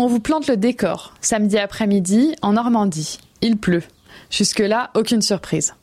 [0.00, 1.12] On vous plante le décor.
[1.20, 3.18] Samedi après-midi, en Normandie.
[3.40, 3.82] Il pleut.
[4.30, 5.74] Jusque-là, aucune surprise.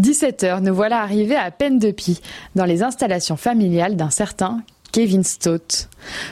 [0.00, 2.20] 17h, nous voilà arrivés à peine de pie,
[2.56, 5.88] dans les installations familiales d'un certain Kevin Stott.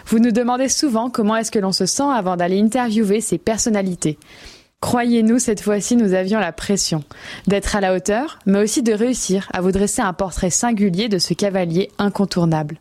[0.06, 4.19] Vous nous demandez souvent comment est-ce que l'on se sent avant d'aller interviewer ces personnalités.
[4.81, 7.05] Croyez-nous, cette fois-ci, nous avions la pression
[7.47, 11.19] d'être à la hauteur, mais aussi de réussir à vous dresser un portrait singulier de
[11.19, 12.81] ce cavalier incontournable.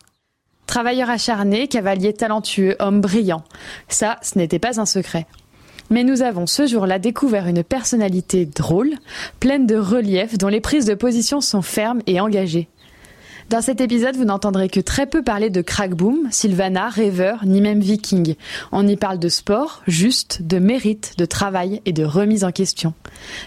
[0.68, 3.44] Travailleur acharné, cavalier talentueux, homme brillant.
[3.90, 5.28] Ça, ce n'était pas un secret.
[5.90, 8.92] Mais nous avons ce jour-là découvert une personnalité drôle,
[9.42, 12.70] pleine de relief, dont les prises de position sont fermes et engagées.
[13.52, 17.82] Dans cet épisode, vous n'entendrez que très peu parler de crackboom, Sylvana, rêveur, ni même
[17.82, 18.36] viking.
[18.72, 22.94] On y parle de sport, juste, de mérite, de travail et de remise en question.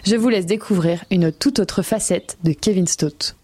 [0.05, 3.35] Je vous laisse découvrir une toute autre facette de Kevin Stott.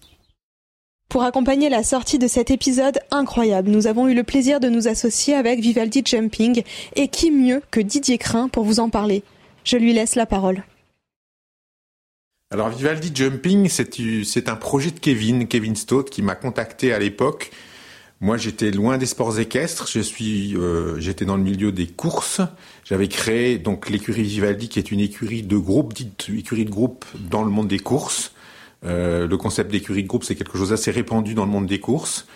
[1.11, 4.87] Pour accompagner la sortie de cet épisode incroyable, nous avons eu le plaisir de nous
[4.87, 6.63] associer avec Vivaldi Jumping
[6.95, 9.25] et qui mieux que Didier Crin pour vous en parler.
[9.65, 10.63] Je lui laisse la parole.
[12.53, 17.51] Alors Vivaldi Jumping, c'est un projet de Kevin, Kevin Stott, qui m'a contacté à l'époque.
[18.21, 19.89] Moi, j'étais loin des sports équestres.
[19.89, 22.41] Je suis, euh, j'étais dans le milieu des courses.
[22.85, 27.05] J'avais créé donc l'écurie Vivaldi, qui est une écurie de groupe, dite écurie de groupe
[27.19, 28.33] dans le monde des courses.
[28.85, 31.81] Euh, le concept d'écurie de groupe, c'est quelque chose d'assez répandu dans le monde des
[31.81, 32.27] courses.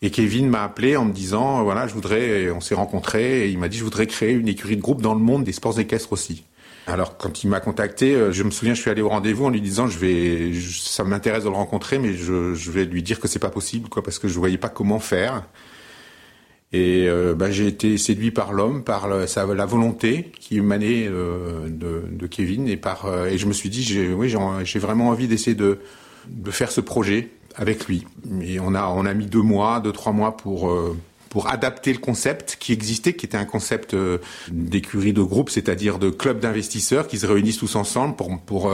[0.00, 3.58] Et Kevin m'a appelé en me disant, voilà, je voudrais, on s'est rencontrés, et il
[3.58, 6.12] m'a dit, je voudrais créer une écurie de groupe dans le monde des sports équestres
[6.12, 6.44] aussi.
[6.88, 9.50] Alors quand il m'a contacté, euh, je me souviens, je suis allé au rendez-vous en
[9.50, 13.20] lui disant, je vais, ça m'intéresse de le rencontrer, mais je, je vais lui dire
[13.20, 15.44] que c'est pas possible, quoi, parce que je voyais pas comment faire.
[16.72, 21.68] Et euh, bah, j'ai été séduit par l'homme, par la, la volonté qui émanait euh,
[21.68, 24.32] de, de, Kevin, et par euh, et je me suis dit, j'ai, oui,
[24.64, 25.80] j'ai vraiment envie d'essayer de,
[26.28, 28.06] de faire ce projet avec lui.
[28.42, 30.96] Et on a on a mis deux mois, deux trois mois pour euh,
[31.28, 33.96] pour adapter le concept qui existait, qui était un concept
[34.50, 38.72] d'écurie de groupe, c'est-à-dire de club d'investisseurs qui se réunissent tous ensemble pour pour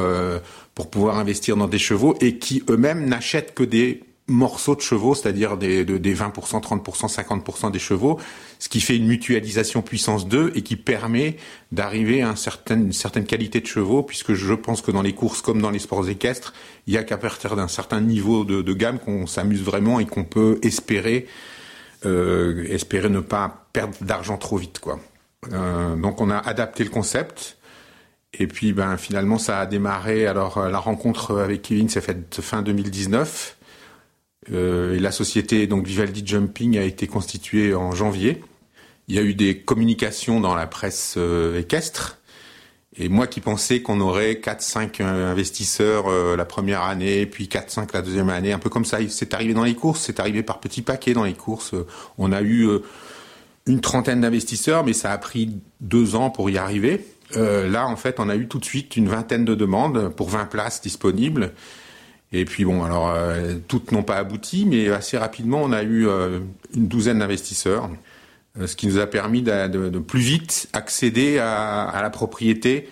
[0.75, 5.15] pour pouvoir investir dans des chevaux et qui eux-mêmes n'achètent que des morceaux de chevaux,
[5.15, 8.21] c'est-à-dire des, des 20%, 30%, 50% des chevaux,
[8.59, 11.37] ce qui fait une mutualisation puissance 2 et qui permet
[11.73, 15.15] d'arriver à un certain, une certaine qualité de chevaux, puisque je pense que dans les
[15.15, 16.53] courses comme dans les sports équestres,
[16.87, 20.07] il y a qu'à partir d'un certain niveau de, de gamme qu'on s'amuse vraiment et
[20.07, 21.27] qu'on peut espérer
[22.07, 25.01] euh, espérer ne pas perdre d'argent trop vite, quoi.
[25.53, 27.57] Euh, donc on a adapté le concept.
[28.35, 30.27] Et puis ben finalement ça a démarré.
[30.27, 33.58] Alors la rencontre avec Kevin s'est faite fin 2019.
[34.53, 38.43] Euh, et la société donc Vivaldi Jumping a été constituée en janvier.
[39.09, 42.19] Il y a eu des communications dans la presse euh, équestre.
[43.01, 47.89] Et moi qui pensais qu'on aurait 4-5 euh, investisseurs euh, la première année, puis 4-5
[47.95, 50.61] la deuxième année, un peu comme ça, c'est arrivé dans les courses, c'est arrivé par
[50.61, 51.75] petits paquets dans les courses.
[52.19, 52.69] On a eu
[53.67, 57.07] une trentaine d'investisseurs, mais ça a pris deux ans pour y arriver.
[57.35, 60.47] là, en fait, on a eu tout de suite une vingtaine de demandes pour 20
[60.47, 61.53] places disponibles.
[62.33, 66.07] Et puis bon, alors euh, toutes n'ont pas abouti, mais assez rapidement, on a eu
[66.07, 66.41] euh,
[66.75, 67.89] une douzaine d'investisseurs,
[68.61, 72.89] euh, ce qui nous a permis de, de, plus vite accéder à, à, la propriété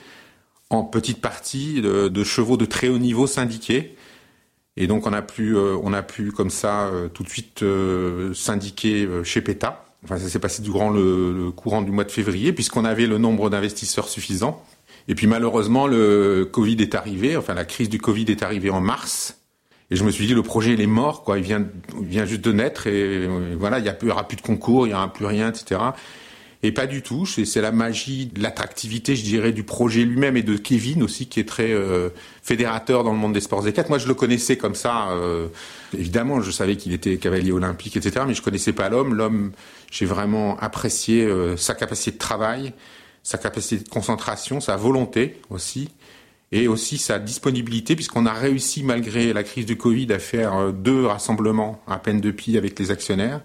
[0.71, 3.95] en petite partie de, de, chevaux de très haut niveau syndiqués.
[4.79, 7.65] Et donc on a pu, on a pu comme ça tout de suite
[8.35, 9.87] syndiquer chez PETA.
[10.05, 13.49] Enfin, ça s'est passé durant le courant du mois de février, puisqu'on avait le nombre
[13.49, 14.63] d'investisseurs suffisant.
[15.09, 18.81] Et puis malheureusement, le Covid est arrivé, enfin la crise du Covid est arrivée en
[18.81, 19.39] mars.
[19.91, 21.39] Et je me suis dit, le projet, il est mort, quoi.
[21.39, 21.65] Il vient,
[22.01, 24.95] il vient juste de naître et, voilà, il y, aura plus de concours, il y
[24.95, 25.81] aura plus rien, etc.
[26.65, 27.25] Et pas du tout.
[27.27, 31.49] C'est la magie, l'attractivité, je dirais, du projet lui-même et de Kevin aussi, qui est
[31.49, 32.09] très euh,
[32.43, 33.91] fédérateur dans le monde des sports équestres.
[33.91, 35.11] Moi, je le connaissais comme ça.
[35.11, 35.47] Euh,
[35.97, 38.25] évidemment, je savais qu'il était cavalier olympique, etc.
[38.27, 39.15] Mais je connaissais pas l'homme.
[39.15, 39.53] L'homme,
[39.93, 42.73] j'ai vraiment apprécié euh, sa capacité de travail,
[43.27, 45.89] sa capacité de concentration, sa volonté aussi,
[46.53, 50.71] et aussi sa disponibilité, puisqu'on a réussi, malgré la crise du Covid, à faire euh,
[50.71, 53.41] deux rassemblements à peine de pied avec les actionnaires.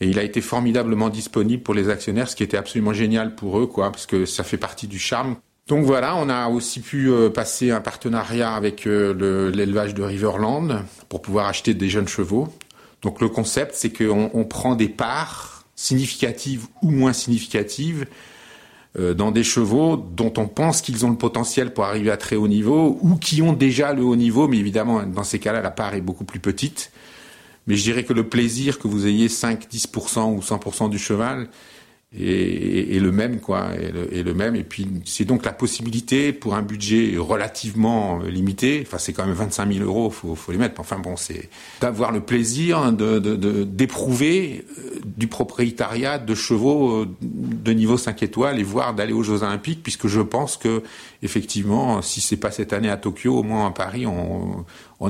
[0.00, 3.58] Et il a été formidablement disponible pour les actionnaires, ce qui était absolument génial pour
[3.58, 5.34] eux, quoi, parce que ça fait partie du charme.
[5.66, 10.84] Donc voilà, on a aussi pu euh, passer un partenariat avec euh, l'élevage de Riverland
[11.08, 12.54] pour pouvoir acheter des jeunes chevaux.
[13.02, 18.06] Donc le concept, c'est qu'on on prend des parts significatives ou moins significatives
[18.98, 22.48] dans des chevaux dont on pense qu'ils ont le potentiel pour arriver à très haut
[22.48, 25.94] niveau ou qui ont déjà le haut niveau, mais évidemment, dans ces cas-là, la part
[25.94, 26.90] est beaucoup plus petite.
[27.66, 31.48] Mais je dirais que le plaisir que vous ayez 5, 10% ou 100% du cheval,
[32.18, 33.70] et, le même quoi
[34.10, 38.98] et le, même et puis c'est donc la possibilité pour un budget relativement limité enfin
[38.98, 41.48] c'est quand même 25 000 euros faut faut les mettre enfin bon c'est
[41.80, 43.18] d'avoir le plaisir de
[43.64, 49.22] d'éprouver euh, du propriétariat de chevaux euh, de niveau 5 étoiles et voire d'aller aux
[49.22, 50.82] Jeux Olympiques puisque je pense que
[51.22, 54.64] effectivement si c'est pas cette année à Tokyo au moins à Paris on,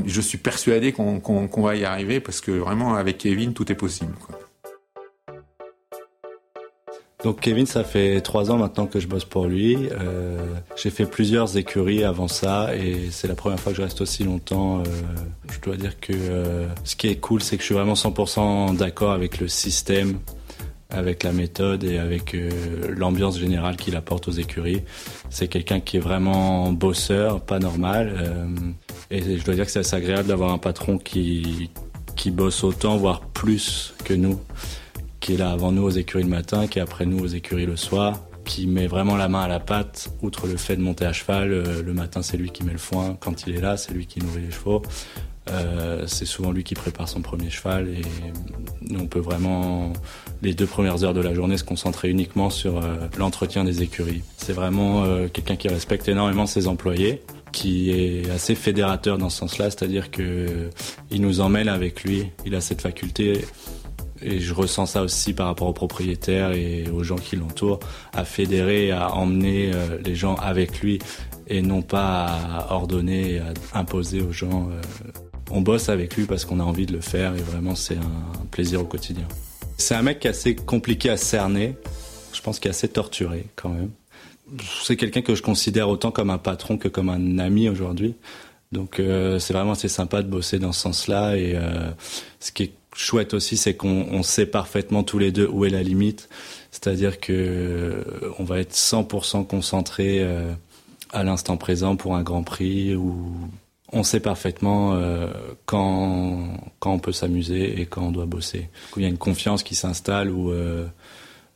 [0.04, 3.76] je suis persuadé qu'on qu'on va y arriver parce que vraiment avec Kevin tout est
[3.76, 4.45] possible quoi.
[7.24, 9.88] Donc Kevin, ça fait trois ans maintenant que je bosse pour lui.
[9.90, 10.36] Euh,
[10.76, 14.22] j'ai fait plusieurs écuries avant ça et c'est la première fois que je reste aussi
[14.24, 14.80] longtemps.
[14.80, 14.82] Euh,
[15.50, 18.76] je dois dire que euh, ce qui est cool, c'est que je suis vraiment 100%
[18.76, 20.18] d'accord avec le système,
[20.90, 22.36] avec la méthode et avec
[22.90, 24.82] l'ambiance générale qu'il apporte aux écuries.
[25.30, 28.14] C'est quelqu'un qui est vraiment bosseur, pas normal.
[29.10, 31.70] et je dois dire que c'est assez agréable d'avoir un patron qui,
[32.14, 34.38] qui bosse autant, voire plus que nous
[35.26, 37.66] qui est là avant nous aux écuries le matin, qui est après nous aux écuries
[37.66, 41.04] le soir, qui met vraiment la main à la pâte, outre le fait de monter
[41.04, 41.50] à cheval.
[41.50, 43.16] Euh, le matin, c'est lui qui met le foin.
[43.18, 44.82] Quand il est là, c'est lui qui nourrit les chevaux.
[45.50, 48.02] Euh, c'est souvent lui qui prépare son premier cheval et
[48.96, 49.92] on peut vraiment,
[50.42, 54.22] les deux premières heures de la journée, se concentrer uniquement sur euh, l'entretien des écuries.
[54.36, 55.02] C'est vraiment
[55.32, 60.68] quelqu'un qui respecte énormément ses employés qui est assez fédérateur dans ce sens-là, c'est-à-dire que
[61.10, 62.26] il nous emmène avec lui.
[62.44, 63.46] Il a cette faculté
[64.22, 67.80] et je ressens ça aussi par rapport aux propriétaires et aux gens qui l'entourent,
[68.12, 70.98] à fédérer, à emmener euh, les gens avec lui
[71.46, 73.40] et non pas à ordonner,
[73.72, 74.68] à imposer aux gens.
[74.70, 74.80] Euh.
[75.50, 78.46] On bosse avec lui parce qu'on a envie de le faire et vraiment c'est un
[78.50, 79.26] plaisir au quotidien.
[79.78, 81.76] C'est un mec qui est assez compliqué à cerner,
[82.32, 83.90] je pense qu'il est assez torturé quand même.
[84.82, 88.14] C'est quelqu'un que je considère autant comme un patron que comme un ami aujourd'hui.
[88.72, 91.56] Donc euh, c'est vraiment assez sympa de bosser dans ce sens-là et
[92.40, 95.82] ce qui est chouette aussi, c'est qu'on sait parfaitement tous les deux où est la
[95.82, 96.28] limite.
[96.70, 100.52] C'est-à-dire que euh, on va être 100% concentré euh,
[101.12, 103.34] à l'instant présent pour un Grand Prix où
[103.92, 105.28] on sait parfaitement euh,
[105.64, 106.48] quand
[106.80, 108.68] quand on peut s'amuser et quand on doit bosser.
[108.96, 110.52] Il y a une confiance qui s'installe où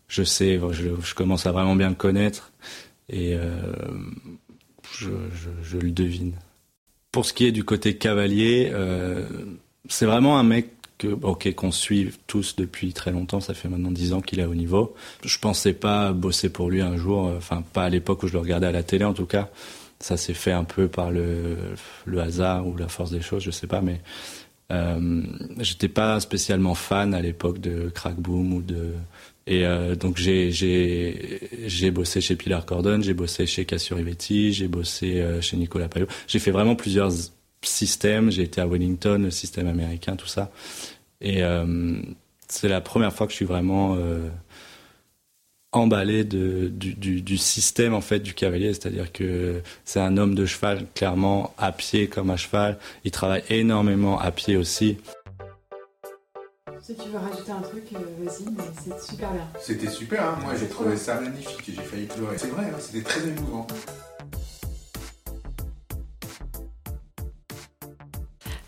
[0.09, 2.53] je sais, je, commence à vraiment bien le connaître
[3.09, 3.37] et
[4.93, 5.11] je,
[5.63, 6.35] je, le devine.
[7.13, 8.73] Pour ce qui est du côté cavalier,
[9.89, 14.13] c'est vraiment un mec ok, qu'on suit tous depuis très longtemps, ça fait maintenant dix
[14.13, 14.95] ans qu'il est au niveau.
[15.25, 18.33] Je pensais pas bosser pour lui un jour, euh, enfin pas à l'époque où je
[18.33, 19.49] le regardais à la télé en tout cas.
[20.01, 21.57] Ça s'est fait un peu par le,
[22.19, 24.01] hasard ou la force des choses, je sais pas, mais
[24.73, 25.23] euh,
[25.59, 28.95] j'étais pas spécialement fan à l'époque de Crack Boom ou de
[29.47, 34.53] et euh, donc j'ai j'ai j'ai bossé chez Pilar Cordon, j'ai bossé chez Cassio Rivetti,
[34.53, 36.07] j'ai bossé euh, chez Nicolas Payot.
[36.29, 37.11] J'ai fait vraiment plusieurs
[37.63, 38.31] système.
[38.31, 40.51] J'ai été à Wellington, le système américain, tout ça.
[41.21, 42.01] Et euh,
[42.49, 44.29] c'est la première fois que je suis vraiment euh,
[45.73, 48.73] emballé de, du, du, du, système en fait du cavalier.
[48.73, 52.79] C'est-à-dire que c'est un homme de cheval, clairement à pied comme à cheval.
[53.05, 54.99] Il travaille énormément à pied aussi.
[56.83, 59.47] Si tu veux rajouter un truc, euh, vas-y, mais c'est super bien.
[59.61, 60.39] C'était super, hein.
[60.43, 62.39] moi j'ai trouvé ça magnifique et j'ai failli pleurer.
[62.39, 63.67] C'est vrai, hein, c'était très émouvant.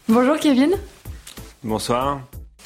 [0.09, 0.77] Bonjour Kevin.
[1.65, 2.21] Bonsoir.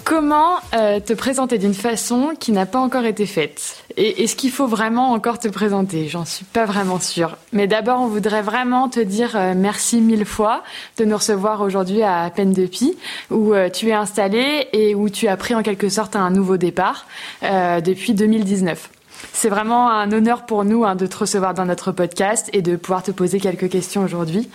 [0.07, 3.83] Comment euh, te présenter d'une façon qui n'a pas encore été faite?
[3.97, 6.07] Et est-ce qu'il faut vraiment encore te présenter?
[6.07, 7.37] J'en suis pas vraiment sûre.
[7.53, 10.63] Mais d'abord, on voudrait vraiment te dire euh, merci mille fois
[10.97, 12.97] de nous recevoir aujourd'hui à Peine de Pie,
[13.33, 16.57] où euh, tu es installé et où tu as pris en quelque sorte un nouveau
[16.57, 17.07] départ
[17.43, 18.91] depuis 2019.
[19.33, 22.77] C'est vraiment un honneur pour nous hein, de te recevoir dans notre podcast et de
[22.77, 24.49] pouvoir te poser quelques questions aujourd'hui.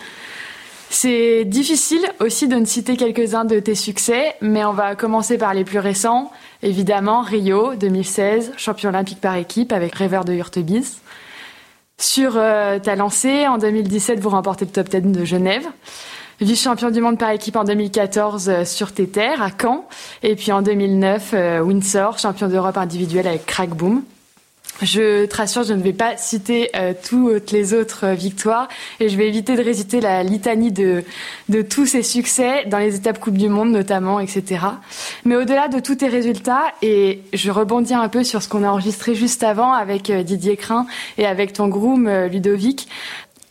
[0.94, 5.54] C'est difficile aussi de ne citer quelques-uns de tes succès, mais on va commencer par
[5.54, 6.30] les plus récents.
[6.62, 10.98] Évidemment, Rio 2016, champion olympique par équipe avec Rêveur de Hurtebise.
[11.96, 15.66] Sur euh, ta lancée, en 2017, vous remportez le top 10 de Genève.
[16.42, 19.86] Vice-champion du monde par équipe en 2014 euh, sur tes terres, à Caen.
[20.22, 24.02] Et puis en 2009, euh, Windsor, champion d'Europe individuel avec Crack Boom.
[24.82, 28.66] Je te rassure, je ne vais pas citer euh, toutes les autres euh, victoires
[28.98, 31.04] et je vais éviter de réciter la litanie de,
[31.48, 34.66] de tous ces succès dans les étapes Coupe du Monde notamment, etc.
[35.24, 38.68] Mais au-delà de tous tes résultats, et je rebondis un peu sur ce qu'on a
[38.68, 40.86] enregistré juste avant avec euh, Didier Crin
[41.16, 42.88] et avec ton groom Ludovic,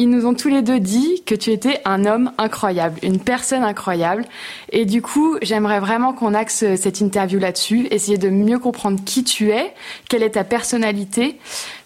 [0.01, 3.63] ils nous ont tous les deux dit que tu étais un homme incroyable, une personne
[3.63, 4.25] incroyable.
[4.71, 9.23] Et du coup, j'aimerais vraiment qu'on axe cette interview là-dessus, essayer de mieux comprendre qui
[9.23, 9.75] tu es,
[10.09, 11.37] quelle est ta personnalité,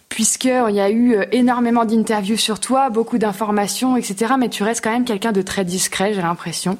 [0.07, 4.35] puisqu'il y a eu énormément d'interviews sur toi, beaucoup d'informations, etc.
[4.39, 6.77] Mais tu restes quand même quelqu'un de très discret, j'ai l'impression.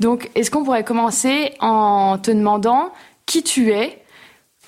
[0.00, 2.92] Donc, est-ce qu'on pourrait commencer en te demandant
[3.26, 4.02] qui tu es,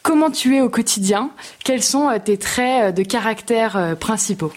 [0.04, 1.30] comment tu es au quotidien,
[1.64, 4.52] quels sont tes traits de caractère principaux?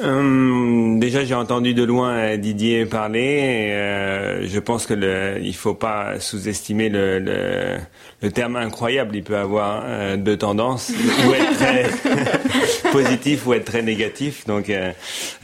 [0.00, 3.20] Hum, déjà, j'ai entendu de loin Didier parler.
[3.20, 7.78] Et, euh, je pense que le, il faut pas sous-estimer le,
[8.22, 9.16] le, terme incroyable.
[9.16, 11.88] Il peut avoir euh, deux tendances, ou être très
[12.92, 14.46] positif ou être très négatif.
[14.46, 14.92] Donc, euh,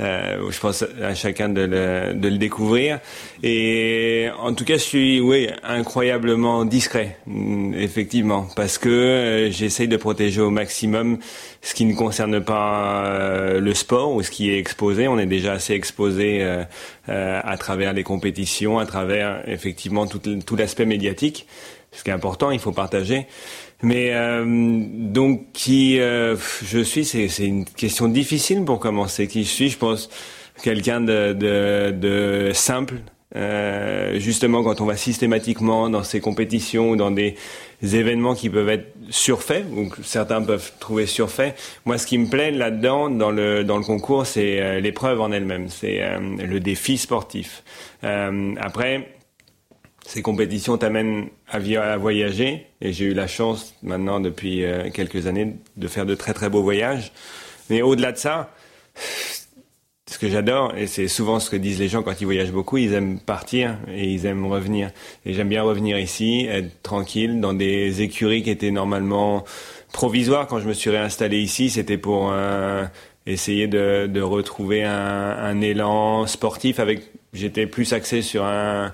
[0.00, 3.00] euh, je pense à chacun de le, de le découvrir.
[3.42, 9.88] Et en tout cas, je suis, oui, incroyablement discret, mm, effectivement, parce que euh, j'essaye
[9.88, 11.18] de protéger au maximum
[11.62, 15.08] ce qui ne concerne pas euh, le sport ou ce qui est exposé.
[15.08, 16.44] On est déjà assez exposé
[17.06, 21.46] à travers les compétitions, à travers effectivement tout, tout l'aspect médiatique.
[21.94, 23.26] Ce qui est important, il faut partager.
[23.82, 24.12] Mais
[24.86, 29.28] donc qui je suis, c'est, une question difficile pour commencer.
[29.28, 30.08] Qui je suis, je pense
[30.62, 32.96] quelqu'un de, de, de simple,
[33.36, 37.34] euh, justement, quand on va systématiquement dans ces compétitions ou dans des
[37.82, 42.28] événements qui peuvent être surfaits, ou que certains peuvent trouver surfaits, moi, ce qui me
[42.28, 46.60] plaît là-dedans, dans le, dans le concours, c'est euh, l'épreuve en elle-même, c'est euh, le
[46.60, 47.64] défi sportif.
[48.02, 49.13] après,
[50.06, 55.88] ces compétitions t'amènent à, voyager, et j'ai eu la chance maintenant depuis quelques années de
[55.88, 57.10] faire de très très beaux voyages.
[57.70, 58.50] Mais au-delà de ça,
[60.14, 62.76] ce que j'adore, et c'est souvent ce que disent les gens quand ils voyagent beaucoup,
[62.76, 64.90] ils aiment partir et ils aiment revenir.
[65.24, 69.44] Et j'aime bien revenir ici, être tranquille, dans des écuries qui étaient normalement
[69.92, 70.46] provisoires.
[70.46, 72.84] Quand je me suis réinstallé ici, c'était pour euh,
[73.26, 76.78] essayer de, retrouver un, élan sportif.
[76.80, 78.92] Avec, j'étais plus axé sur un,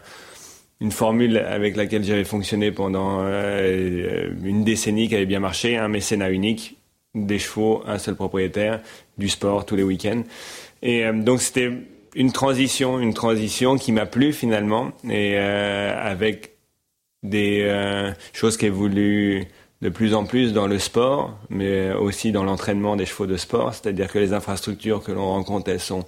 [0.81, 5.89] une formule avec laquelle j'avais fonctionné pendant euh, une décennie qui avait bien marché, un
[5.89, 6.79] mécénat unique,
[7.15, 8.81] des chevaux, un seul propriétaire,
[9.19, 10.23] du sport tous les week-ends.
[10.83, 11.73] Et euh, donc c'était
[12.15, 16.53] une transition, une transition qui m'a plu finalement, et euh, avec
[17.23, 19.47] des euh, choses qui évoluent
[19.83, 23.75] de plus en plus dans le sport, mais aussi dans l'entraînement des chevaux de sport,
[23.75, 26.05] c'est-à-dire que les infrastructures que l'on rencontre, elles sont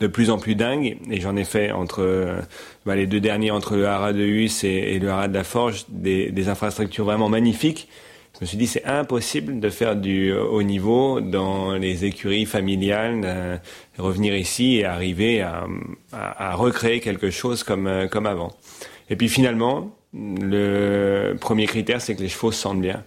[0.00, 2.40] de plus en plus dingues, et j'en ai fait entre
[2.86, 5.84] bah, les deux derniers, entre le Haras de Hus et, le Haras de la Forge,
[5.90, 7.88] des, infrastructures vraiment magnifiques,
[8.36, 13.20] je me suis dit c'est impossible de faire du haut niveau dans les écuries familiales,
[13.24, 13.56] euh,
[13.98, 18.52] revenir ici et arriver à, recréer quelque chose comme, euh, comme avant.
[19.10, 23.04] Et puis finalement, le premier critère, c'est que les chevaux se sentent bien.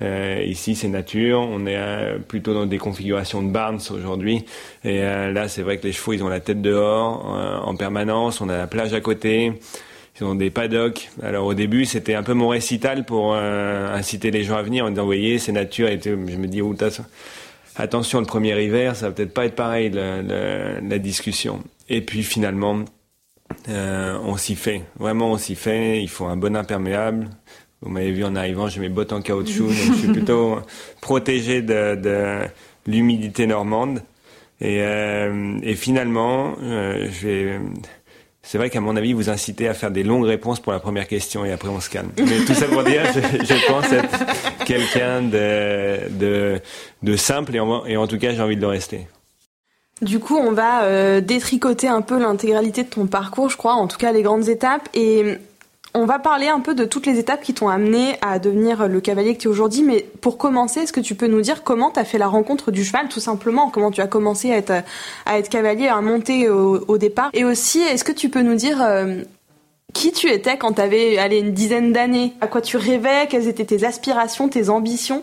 [0.00, 1.40] Euh, ici, c'est nature.
[1.40, 4.44] On est euh, plutôt dans des configurations de barns aujourd'hui.
[4.84, 7.26] Et là, c'est vrai que les chevaux, ils ont la tête dehors
[7.64, 8.40] en permanence.
[8.40, 9.52] On a la plage à côté.
[10.20, 11.10] Ils ont des paddocks.
[11.22, 14.84] Alors au début, c'était un peu mon récital pour euh, inciter les gens à venir
[14.84, 15.88] en disant, voyez, c'est nature.
[15.88, 16.74] Et je me dis, oh,
[17.76, 21.62] attention, le premier hiver, ça va peut-être pas être pareil, la, la, la discussion.
[21.88, 22.84] Et puis finalement,
[23.68, 24.82] euh, on s'y fait.
[24.98, 26.02] Vraiment, on s'y fait.
[26.02, 27.28] Il faut un bon imperméable.
[27.82, 30.58] Vous m'avez vu en arrivant, j'ai mes bottes en caoutchouc, donc je suis plutôt
[31.00, 32.38] protégé de, de
[32.86, 34.02] l'humidité normande.
[34.60, 37.60] Et, euh, et finalement, euh, je vais
[38.44, 41.06] c'est vrai qu'à mon avis, vous incitez à faire des longues réponses pour la première
[41.06, 42.10] question et après on se calme.
[42.18, 46.60] Mais tout ça pour dire, je, je pense être quelqu'un de, de,
[47.02, 49.06] de, simple et en, et en tout cas, j'ai envie de le rester.
[50.00, 53.86] Du coup, on va euh, détricoter un peu l'intégralité de ton parcours, je crois, en
[53.86, 54.88] tout cas les grandes étapes.
[54.94, 55.38] Et
[55.94, 59.00] on va parler un peu de toutes les étapes qui t'ont amené à devenir le
[59.00, 61.90] cavalier que tu es aujourd'hui, mais pour commencer, est-ce que tu peux nous dire comment
[61.90, 63.70] tu as fait la rencontre du cheval, tout simplement?
[63.70, 64.56] Comment tu as commencé à
[65.36, 67.30] être, cavalier, à monter au, départ?
[67.34, 69.22] Et aussi, est-ce que tu peux nous dire euh,
[69.92, 72.32] qui tu étais quand tu avais allez, une dizaine d'années?
[72.40, 73.26] À quoi tu rêvais?
[73.28, 75.22] Quelles étaient tes aspirations, tes ambitions?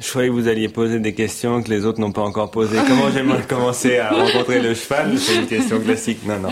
[0.00, 2.78] Je croyais que vous alliez poser des questions que les autres n'ont pas encore posées.
[2.86, 5.18] Comment j'ai commencé à rencontrer le cheval?
[5.18, 6.24] C'est une question classique.
[6.24, 6.50] Non, non.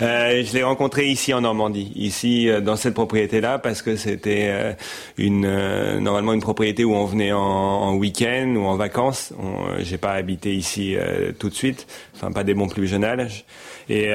[0.00, 4.46] Euh, je l'ai rencontré ici en Normandie, ici euh, dans cette propriété-là, parce que c'était
[4.46, 4.72] euh,
[5.18, 9.32] une euh, normalement une propriété où on venait en, en week-end ou en vacances.
[9.80, 10.96] J'ai pas habité ici
[11.40, 13.44] tout de suite, enfin pas des bons plus jeunes âge.
[13.88, 14.08] Et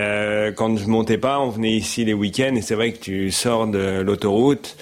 [0.56, 2.56] quand je montais pas, on venait ici les week-ends.
[2.56, 4.78] Et c'est vrai que tu sors de l'autoroute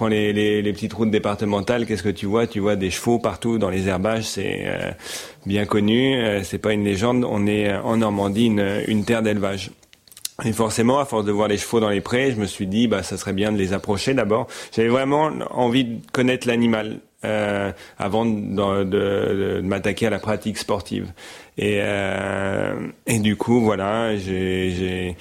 [0.00, 2.46] prends les, petites routes départementales, qu'est-ce que tu vois?
[2.46, 4.92] Tu vois des chevaux partout dans les herbages, c'est euh,
[5.44, 6.14] bien connu.
[6.16, 7.22] Euh, c'est pas une légende.
[7.28, 9.70] On est euh, en Normandie, une, une terre d'élevage.
[10.44, 12.88] Et forcément, à force de voir les chevaux dans les prés, je me suis dit,
[12.88, 14.46] bah, ça serait bien de les approcher d'abord.
[14.74, 20.56] J'avais vraiment envie de connaître l'animal euh, avant de, de, de, m'attaquer à la pratique
[20.56, 21.12] sportive.
[21.58, 25.16] Et, euh, et du coup, voilà, j'ai.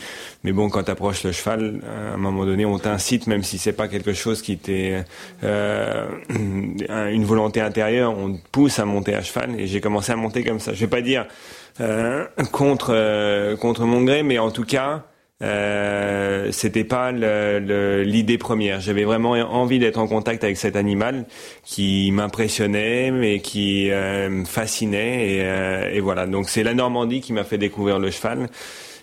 [0.46, 3.74] Mais bon, quand t'approches le cheval, à un moment donné, on t'incite, même si c'est
[3.74, 5.04] pas quelque chose qui t'est
[5.44, 9.60] euh, une volonté intérieure, on te pousse à monter à cheval.
[9.60, 10.74] Et j'ai commencé à monter comme ça.
[10.74, 11.26] Je vais pas dire
[12.52, 15.04] contre euh, contre mon gré, mais en tout cas,
[15.42, 18.82] euh, c'était pas l'idée première.
[18.82, 21.26] J'avais vraiment envie d'être en contact avec cet animal
[21.64, 25.30] qui m'impressionnait, mais qui euh, me fascinait.
[25.30, 26.28] Et, euh, et, voilà.
[26.28, 28.50] Donc c'est la Normandie qui m'a fait découvrir le cheval.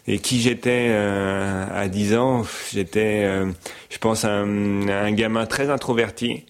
[0.09, 3.29] Et qui j'étais euh, à 10 ans J'étais,
[3.91, 6.45] je pense, un, un gamin très introverti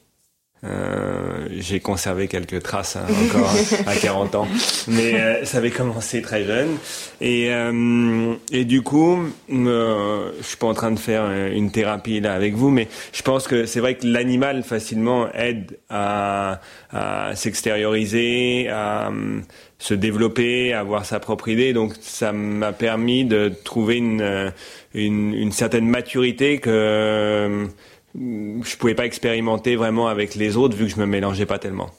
[0.67, 3.53] euh, j'ai conservé quelques traces hein, encore
[3.87, 4.49] à 40 ans,
[4.89, 6.77] mais euh, ça avait commencé très jeune.
[7.21, 9.19] Et, euh, et du coup,
[9.51, 13.23] euh, je suis pas en train de faire une thérapie là avec vous, mais je
[13.23, 19.11] pense que c'est vrai que l'animal facilement aide à, à s'extérioriser, à
[19.79, 21.73] se développer, à avoir sa propre idée.
[21.73, 24.53] Donc ça m'a permis de trouver une,
[24.95, 27.69] une, une certaine maturité que
[28.19, 31.91] je pouvais pas expérimenter vraiment avec les autres vu que je me mélangeais pas tellement.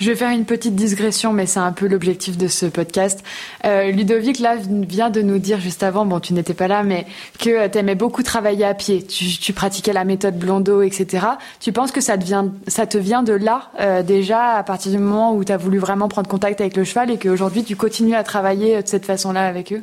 [0.00, 3.22] Je vais faire une petite digression, mais c'est un peu l'objectif de ce podcast.
[3.64, 7.06] Euh, Ludovic, là, vient de nous dire juste avant, bon, tu n'étais pas là, mais
[7.38, 9.04] que tu aimais beaucoup travailler à pied.
[9.04, 11.26] Tu, pratiquais la méthode Blondeau, etc.
[11.60, 14.90] Tu penses que ça te vient, ça te vient de là, euh, déjà, à partir
[14.90, 17.76] du moment où tu as voulu vraiment prendre contact avec le cheval et qu'aujourd'hui, tu
[17.76, 19.82] continues à travailler de cette façon-là avec eux?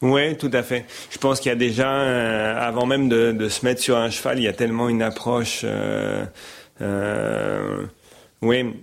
[0.00, 0.84] Oui, tout à fait.
[1.10, 4.10] Je pense qu'il y a déjà, euh, avant même de, de, se mettre sur un
[4.10, 6.24] cheval, il y a tellement une approche, euh,
[6.80, 7.86] euh,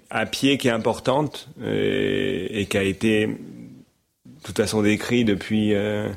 [0.09, 3.29] à pied qui est importante et, et qui a été
[4.45, 6.07] toute façon décrit depuis euh,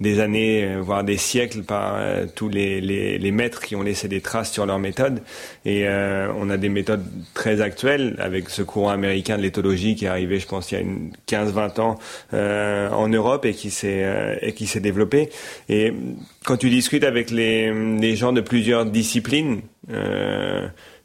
[0.00, 3.82] des années, euh, voire des siècles par euh, tous les, les, les, maîtres qui ont
[3.82, 5.22] laissé des traces sur leur méthode.
[5.64, 10.08] Et on a des méthodes très actuelles avec ce courant américain de l'éthologie qui est
[10.08, 11.98] arrivé, je pense, il y a 15-20 ans
[12.32, 15.30] en Europe et qui s'est et qui s'est développé.
[15.68, 15.92] Et
[16.44, 19.62] quand tu discutes avec les, les gens de plusieurs disciplines,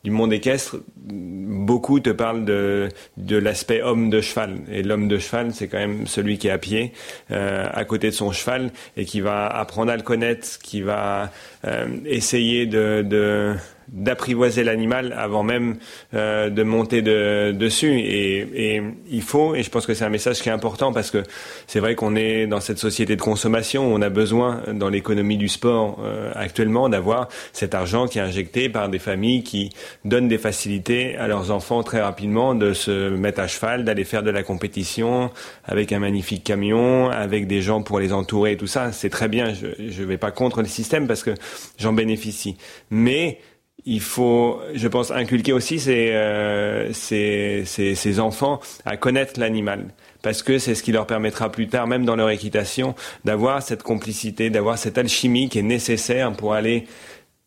[0.04, 4.58] du monde équestre, beaucoup te parlent de, de l'aspect homme de cheval.
[4.72, 6.94] Et l'homme de cheval, c'est quand même celui qui est à pied,
[7.32, 11.32] euh, à côté de son cheval, et qui va apprendre à le connaître, qui va
[11.66, 13.56] euh, essayer de, de
[13.90, 15.78] d'apprivoiser l'animal avant même
[16.14, 18.00] euh, de monter de, dessus.
[18.00, 21.12] Et, et, il faut, et je pense que c'est un message qui est important parce
[21.12, 21.24] que
[21.68, 25.48] c'est vrai qu'on est dans cette société de consommation, on a besoin dans l'économie du
[25.48, 29.70] sport euh, actuellement d'avoir cet argent qui est injecté par des familles qui
[30.06, 34.24] donnent des facilités à leurs enfants très rapidement de se mettre à cheval, d'aller faire
[34.24, 35.32] de la compétition
[35.66, 38.92] avec un magnifique camion, avec des gens pour les entourer et tout ça.
[38.92, 41.32] C'est très bien, je ne vais pas contre le système parce que
[41.78, 42.58] j'en bénéficie.
[42.90, 43.40] Mais
[43.86, 49.86] il faut, je pense, inculquer aussi ces, euh, ces, ces, ces, enfants à connaître l'animal.
[50.22, 52.94] Parce que c'est ce qui leur permettra plus tard, même dans leur équitation,
[53.26, 56.86] d'avoir cette complicité, d'avoir cette alchimie qui est nécessaire pour aller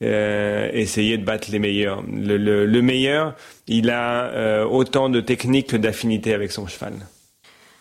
[0.03, 2.03] euh, essayer de battre les meilleurs.
[2.13, 3.37] Le, le, le meilleur,
[3.69, 6.95] il a euh, autant de techniques que d'affinités avec son cheval.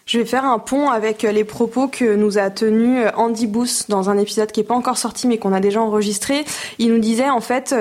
[0.06, 4.10] Je vais faire un pont avec les propos que nous a tenus Andy Booth dans
[4.10, 6.44] un épisode qui n'est pas encore sorti mais qu'on a déjà enregistré.
[6.78, 7.74] Il nous disait en fait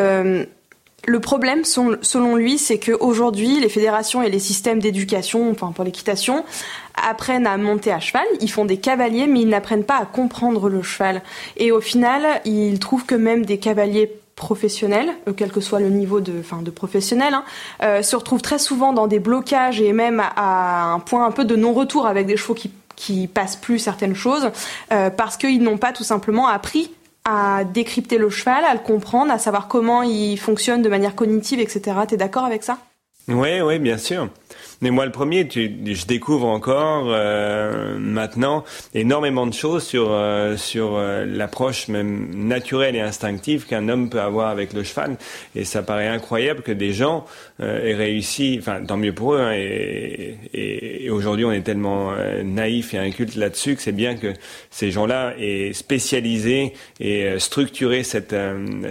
[1.05, 6.45] le problème, selon lui, c'est qu'aujourd'hui, les fédérations et les systèmes d'éducation, enfin pour l'équitation,
[6.95, 10.69] apprennent à monter à cheval, ils font des cavaliers, mais ils n'apprennent pas à comprendre
[10.69, 11.23] le cheval.
[11.57, 15.91] Et au final, il trouve que même des cavaliers professionnels, euh, quel que soit le
[15.91, 17.45] niveau de, enfin, de professionnel, hein,
[17.83, 21.45] euh, se retrouvent très souvent dans des blocages et même à, un point un peu
[21.45, 24.51] de non-retour avec des chevaux qui qui passent plus certaines choses
[24.93, 26.93] euh, parce qu'ils n'ont pas tout simplement appris
[27.25, 31.61] à décrypter le cheval, à le comprendre, à savoir comment il fonctionne de manière cognitive,
[31.61, 31.97] etc.
[32.09, 32.79] T'es d'accord avec ça?
[33.29, 34.29] Oui, oui, bien sûr.
[34.83, 38.65] Mais moi, le premier, je découvre encore euh, maintenant
[38.95, 44.21] énormément de choses sur euh, sur euh, l'approche même naturelle et instinctive qu'un homme peut
[44.21, 45.19] avoir avec le cheval.
[45.55, 47.25] Et ça paraît incroyable que des gens
[47.61, 48.57] aient réussi.
[48.59, 49.41] Enfin, tant mieux pour eux.
[49.41, 54.33] Hein, et, aujourd'hui, on est tellement naïf et inculte là-dessus que c'est bien que
[54.71, 58.35] ces gens-là aient spécialisé et structuré cette,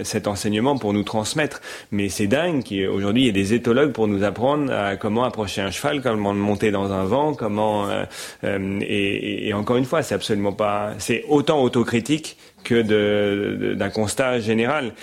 [0.04, 1.60] cet enseignement pour nous transmettre.
[1.90, 5.60] Mais c'est dingue qu'aujourd'hui, il y ait des éthologues pour nous apprendre à comment approcher
[5.60, 8.04] un cheval comment monter dans un vent, comment euh,
[8.44, 14.40] euh, et, et, encore une fois, c'est absolument pas, c'est autant autocritique que d'un constat
[14.40, 14.94] général.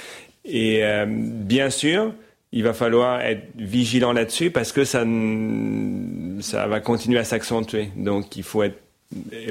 [0.46, 2.14] Et euh, bien sûr,
[2.52, 5.04] il va falloir être vigilant là-dessus parce que ça,
[6.42, 7.90] ça va continuer à s'accentuer.
[7.96, 8.80] Donc, il faut être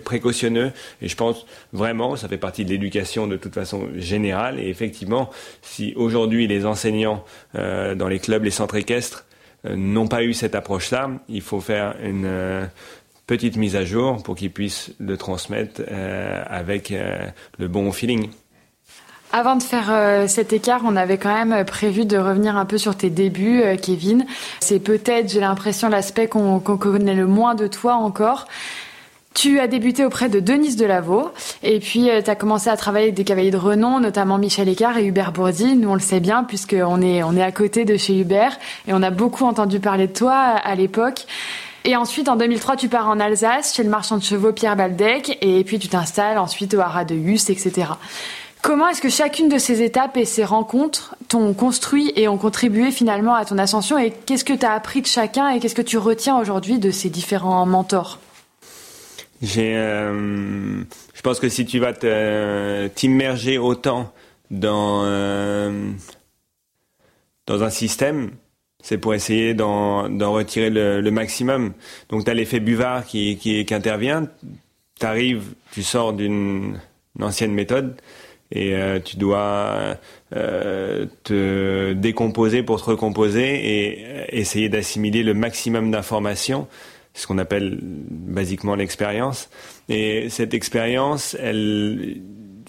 [0.05, 0.71] précautionneux
[1.03, 5.31] et je pense vraiment ça fait partie de l'éducation de toute façon générale et effectivement
[5.63, 7.25] si aujourd'hui les enseignants
[7.57, 9.27] euh, dans les clubs les centres équestres
[9.65, 12.67] n'ont pas eu cette approche là il faut faire une euh,
[13.27, 15.83] petite mise à jour pour qu'ils puissent le transmettre
[16.47, 16.95] avec
[17.59, 18.31] le bon feeling.
[19.33, 22.97] Avant de faire cet écart, on avait quand même prévu de revenir un peu sur
[22.97, 24.25] tes débuts, Kevin.
[24.61, 28.47] C'est peut-être, j'ai l'impression, l'aspect qu'on connaît le moins de toi encore.
[29.35, 31.31] Tu as débuté auprès de Denise Delaveau
[31.63, 34.69] et puis euh, tu as commencé à travailler avec des cavaliers de renom, notamment Michel
[34.69, 35.77] Écart et Hubert Bourdi.
[35.77, 38.93] Nous, on le sait bien puisqu'on est, on est à côté de chez Hubert et
[38.93, 41.27] on a beaucoup entendu parler de toi à, l'époque.
[41.85, 45.39] Et ensuite, en 2003, tu pars en Alsace chez le marchand de chevaux Pierre Baldec
[45.41, 47.93] et puis tu t'installes ensuite au Haras de Hus, etc.
[48.61, 52.91] Comment est-ce que chacune de ces étapes et ces rencontres t'ont construit et ont contribué
[52.91, 55.83] finalement à ton ascension et qu'est-ce que tu as appris de chacun et qu'est-ce que
[55.83, 58.19] tu retiens aujourd'hui de ces différents mentors?
[59.43, 60.83] J'ai, euh,
[61.15, 61.93] je pense que si tu vas
[62.91, 64.13] t'immerger autant
[64.51, 65.93] dans euh,
[67.47, 68.31] dans un système,
[68.83, 71.73] c'est pour essayer d'en, retirer le, maximum.
[72.09, 74.29] Donc tu as l'effet buvard qui, qui, intervient.
[75.01, 76.79] Tu arrives, tu sors d'une
[77.21, 77.97] ancienne méthode
[78.51, 79.97] et euh, tu dois
[80.35, 86.67] euh, te décomposer pour te recomposer et essayer d'assimiler le maximum d'informations
[87.19, 89.51] ce qu'on appelle basiquement l'expérience.
[89.89, 92.19] Et cette expérience, elle,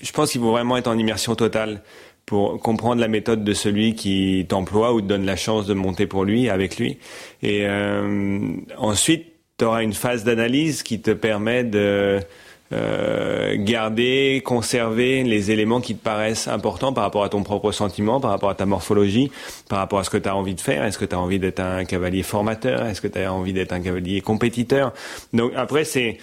[0.01, 1.83] je pense qu'il faut vraiment être en immersion totale
[2.25, 6.07] pour comprendre la méthode de celui qui t'emploie ou te donne la chance de monter
[6.07, 6.97] pour lui, avec lui.
[7.43, 8.39] Et euh,
[8.77, 9.27] ensuite,
[9.59, 12.19] tu auras une phase d'analyse qui te permet de
[12.71, 18.19] euh, garder, conserver les éléments qui te paraissent importants par rapport à ton propre sentiment,
[18.19, 19.31] par rapport à ta morphologie,
[19.69, 20.83] par rapport à ce que tu as envie de faire.
[20.83, 22.85] Est-ce que tu as envie d'être un cavalier formateur?
[22.85, 24.93] Est-ce que tu as envie d'être un cavalier compétiteur?
[25.33, 26.17] Donc après, c'est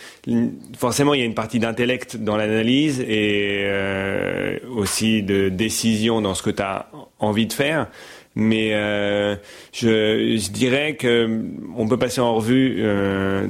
[0.77, 6.35] forcément il y a une partie d'intellect dans l'analyse et euh, aussi de décision dans
[6.35, 6.87] ce que tu as
[7.19, 7.89] envie de faire.
[8.37, 9.35] Mais euh,
[9.73, 11.43] je, je, dirais que
[11.75, 13.47] on peut passer en revue euh,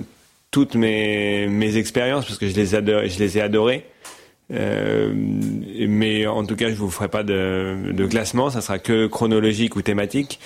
[0.56, 3.84] toutes mes, mes expériences parce que je les, adore, je les ai adorées.
[4.54, 9.06] Euh, mais en tout cas, je vous ferai pas de, de, classement, ça sera que
[9.06, 10.40] chronologique ou thématique.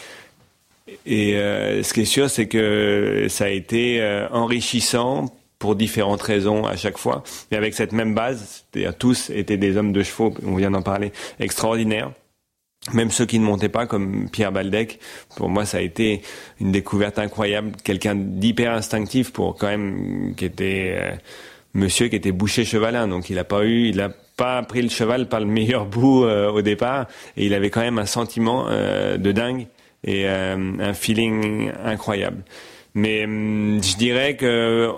[1.06, 5.26] Et euh, ce qui est sûr, c'est que ça a été euh, enrichissant
[5.60, 9.76] pour différentes raisons à chaque fois, mais avec cette même base, c'est-à-dire tous étaient des
[9.76, 12.10] hommes de chevaux, on vient d'en parler, extraordinaires
[12.94, 15.00] même ceux qui ne montaient pas, comme Pierre Baldec,
[15.36, 16.22] pour moi, ça a été
[16.60, 17.72] une découverte incroyable.
[17.84, 21.10] Quelqu'un d'hyper instinctif pour quand même qui était euh,
[21.74, 24.88] monsieur qui était boucher chevalin, donc il a pas eu, il a pas pris le
[24.88, 28.66] cheval par le meilleur bout euh, au départ, et il avait quand même un sentiment
[28.68, 29.66] euh, de dingue
[30.02, 32.42] et un feeling incroyable.
[32.94, 34.90] Mais hum, je dirais que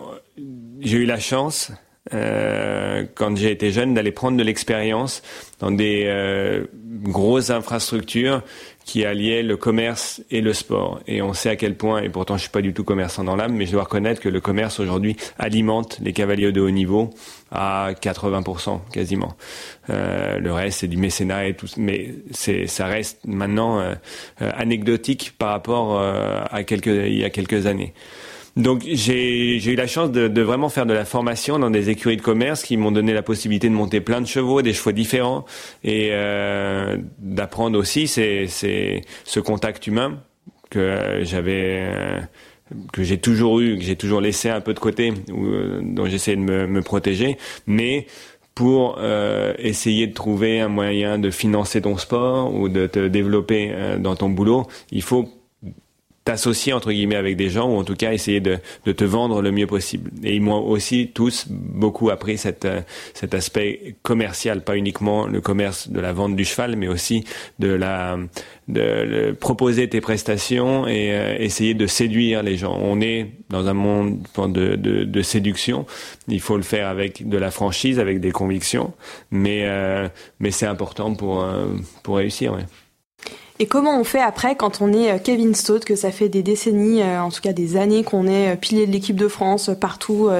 [0.78, 1.72] j'ai eu la chance
[2.12, 5.22] euh, quand j'ai été jeune, d'aller prendre de l'expérience
[5.60, 6.64] dans des euh,
[7.04, 8.42] grosses infrastructures
[8.84, 11.00] qui alliaient le commerce et le sport.
[11.06, 13.36] Et on sait à quel point, et pourtant je suis pas du tout commerçant dans
[13.36, 17.10] l'âme, mais je dois reconnaître que le commerce aujourd'hui alimente les cavaliers de haut niveau
[17.52, 19.36] à 80% quasiment.
[19.88, 23.94] Euh, le reste c'est du mécénat et tout, mais c'est ça reste maintenant euh,
[24.40, 27.94] anecdotique par rapport à quelques il y a quelques années.
[28.56, 32.18] Donc j'ai eu la chance de, de, vraiment faire de la formation dans des écuries
[32.18, 35.46] de commerce qui m'ont donné la possibilité de monter plein de chevaux, des chevaux différents,
[35.84, 40.18] et euh, d'apprendre aussi c'est ce contact humain
[40.70, 42.20] que j'avais euh,
[42.92, 46.06] que j'ai toujours eu, que j'ai toujours laissé un peu de côté, ou, euh, dont
[46.06, 47.36] j'essaie de me, me, protéger,
[47.66, 48.06] mais
[48.54, 53.70] pour euh, essayer de trouver un moyen de financer ton sport ou de te développer
[53.72, 55.28] euh, dans ton boulot, il faut
[56.24, 59.42] t'associer entre guillemets avec des gens ou en tout cas essayer de, de te vendre
[59.42, 60.10] le mieux possible.
[60.22, 62.80] Et ils m'ont aussi tous beaucoup appris cette, euh,
[63.12, 67.24] cet aspect commercial, pas uniquement le commerce de la vente du cheval, mais aussi
[67.58, 68.18] de la
[68.68, 72.78] de, proposer tes prestations et euh, essayer de séduire les gens.
[72.80, 75.86] On est dans un monde de, de, de, séduction.
[76.28, 78.94] Il faut le faire avec de la franchise, avec des convictions,
[79.30, 80.08] mais euh,
[80.38, 81.44] mais c'est important pour
[82.02, 82.54] pour réussir.
[82.54, 82.64] Ouais.
[83.58, 86.42] Et comment on fait après quand on est euh, Kevin Stott, que ça fait des
[86.42, 89.70] décennies, euh, en tout cas des années qu'on est euh, pilier de l'équipe de France
[89.80, 90.30] partout,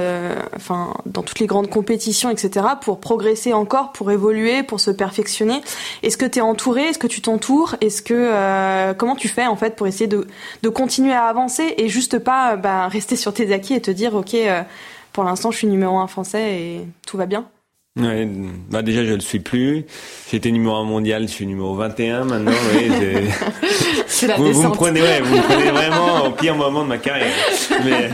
[0.56, 5.60] enfin dans toutes les grandes compétitions, etc., pour progresser encore, pour évoluer, pour se perfectionner?
[6.02, 6.82] Est-ce que tu es entouré?
[6.88, 7.76] Est-ce que tu t'entoures?
[7.80, 10.26] Est-ce que comment tu fais en fait pour essayer de,
[10.62, 14.14] de continuer à avancer et juste pas bah, rester sur tes acquis et te dire
[14.14, 14.36] ok,
[15.12, 17.46] pour l'instant je suis numéro un français et tout va bien?
[18.00, 18.26] Ouais,
[18.70, 19.84] bah déjà je le suis plus.
[20.30, 22.52] J'étais numéro 1 mondial, je suis numéro 21 maintenant.
[22.74, 22.90] Oui,
[24.06, 24.62] c'est la vous, descente.
[24.62, 27.34] vous me prenez, ouais, vous me prenez vraiment au pire moment de ma carrière.
[27.84, 28.08] Mais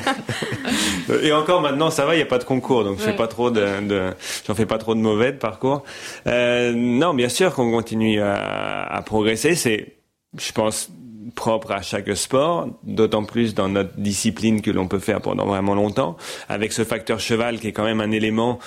[1.22, 3.28] Et encore maintenant, ça va, il n'y a pas de concours, donc je fais pas
[3.28, 4.10] trop de, de
[4.46, 5.84] j'en fais pas trop de mauvais de parcours.
[6.26, 9.54] Euh, non, bien sûr qu'on continue à, à progresser.
[9.54, 9.94] C'est,
[10.36, 10.90] je pense,
[11.34, 15.74] propre à chaque sport, d'autant plus dans notre discipline que l'on peut faire pendant vraiment
[15.74, 16.16] longtemps,
[16.48, 18.58] avec ce facteur cheval qui est quand même un élément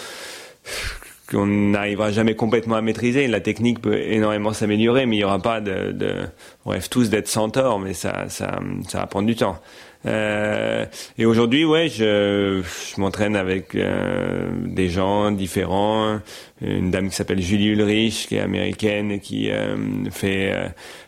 [1.29, 3.27] qu'on n'arrivera jamais complètement à maîtriser.
[3.27, 6.13] La technique peut énormément s'améliorer, mais il n'y aura pas de, de,
[6.65, 9.57] on rêve tous d'être centaure, mais ça, ça, ça va prendre du temps.
[10.05, 10.85] Euh,
[11.17, 16.19] et aujourd'hui, ouais, je, je m'entraîne avec euh, des gens différents.
[16.61, 19.75] Une dame qui s'appelle Julie Ulrich, qui est américaine qui euh,
[20.11, 20.53] fait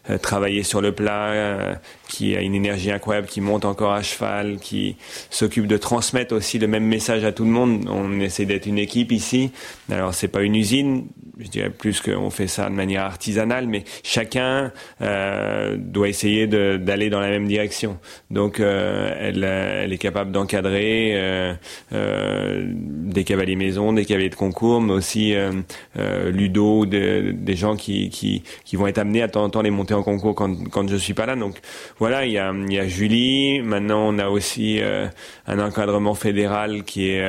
[0.09, 1.75] euh, travailler sur le plat, euh,
[2.07, 4.95] qui a une énergie incroyable, qui monte encore à cheval, qui
[5.29, 7.87] s'occupe de transmettre aussi le même message à tout le monde.
[7.89, 9.51] On essaie d'être une équipe ici.
[9.91, 11.05] Alors c'est pas une usine,
[11.39, 17.19] je dirais plus qu'on fait ça de manière artisanale, mais chacun doit essayer d'aller dans
[17.19, 17.97] la même direction.
[18.31, 21.55] Donc elle, elle, est capable d'encadrer
[21.91, 25.61] des cavaliers maison, des cavaliers de concours, mais aussi euh,
[25.97, 29.69] euh, Ludo, des gens qui, qui, qui, vont être amenés à temps en temps les
[29.69, 31.35] monter en concours quand, quand je suis pas là.
[31.35, 31.59] Donc
[31.99, 33.61] voilà, il y a, y a Julie.
[33.61, 35.07] Maintenant, on a aussi euh,
[35.47, 37.23] un encadrement fédéral qui est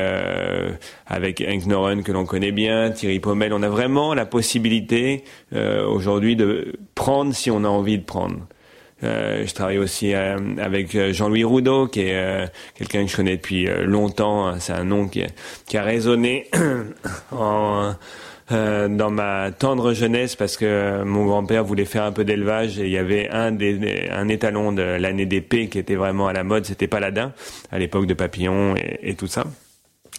[1.07, 3.53] avec Henk Noren que l'on connaît bien, Thierry Pommel.
[3.53, 8.47] On a vraiment la possibilité aujourd'hui de prendre si on a envie de prendre.
[9.05, 14.59] Euh, je travaille aussi avec Jean-Louis Roudot, qui est quelqu'un que je connais depuis longtemps.
[14.59, 15.23] C'est un nom qui,
[15.67, 16.49] qui a résonné
[17.33, 17.95] en,
[18.53, 22.85] euh, dans ma tendre jeunesse parce que mon grand-père voulait faire un peu d'élevage et
[22.85, 26.45] il y avait un des, un étalon de l'année d'épée qui était vraiment à la
[26.45, 27.33] mode, c'était Paladin
[27.73, 29.45] à l'époque de Papillon et tout ça.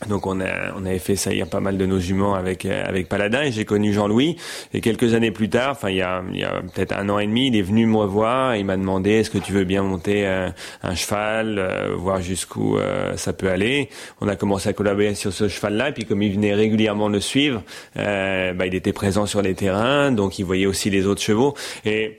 [0.10, 3.08] Donc on, a, on avait fait a pas mal de nos juments avec euh, avec
[3.08, 4.36] Paladin et j'ai connu Jean-Louis.
[4.74, 7.26] Et quelques années plus tard, enfin il y a, y a peut-être un an et
[7.26, 10.28] demi, il est venu me revoir, il m'a demandé est-ce que tu veux bien monter
[10.28, 10.54] un,
[10.84, 13.90] un cheval, euh, voir jusqu'où euh, ça peut aller.
[14.20, 15.90] On a commencé à collaborer sur ce cheval-là.
[15.90, 17.64] Et puis comme il venait régulièrement le suivre,
[17.96, 21.56] bah, il était présent sur les terrains, donc il voyait aussi les autres chevaux.
[21.86, 22.18] Et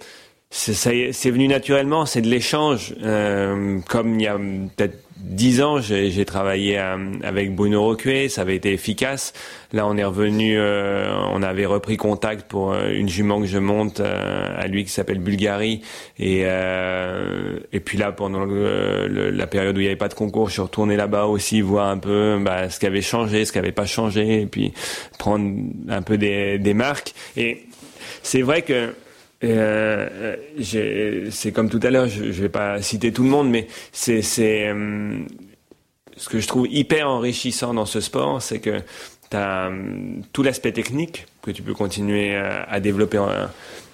[0.50, 2.94] c'est venu naturellement, c'est de l'échange.
[3.88, 8.56] comme il y a peut-être dix ans, j'ai travaillé euh, avec Bruno Roquet, ça avait
[8.56, 9.32] été efficace.
[9.72, 13.58] Là, on est revenu, euh, on avait repris contact pour euh, une jument que je
[13.58, 15.82] monte à lui qui s'appelle Bulgarie.
[16.18, 20.54] Et, et puis là, pendant la période où il n'y avait pas de concours, je
[20.54, 23.72] suis retourné là-bas aussi voir un peu bah, ce qui avait changé, ce qui n'avait
[23.72, 24.72] pas changé, et puis
[25.18, 25.50] prendre
[25.88, 27.14] un peu des, des marques.
[27.36, 27.66] Et
[28.22, 28.92] c'est vrai que
[29.44, 33.66] euh, c'est comme tout à l'heure, je, ne vais pas citer tout le monde, mais
[33.92, 34.22] c'est
[34.68, 35.18] euh,
[36.16, 38.80] ce que je trouve hyper enrichissant dans ce sport, c'est que
[39.30, 43.24] tu as euh, tout l'aspect technique que tu peux continuer à, développer,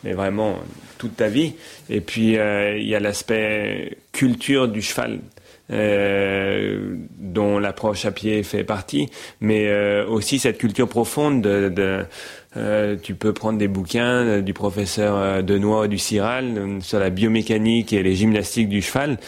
[0.05, 0.59] mais vraiment
[0.97, 1.53] toute ta vie.
[1.91, 5.21] Et puis il y a l'aspect culture du cheval.
[5.69, 9.11] dont l'approche à pied fait partie,
[9.43, 9.71] mais
[10.05, 12.07] aussi cette culture profonde de, de
[12.57, 17.11] euh, tu peux prendre des bouquins euh, du professeur euh, Denois du Ciral sur la
[17.11, 19.19] biomécanique et les gymnastiques du cheval.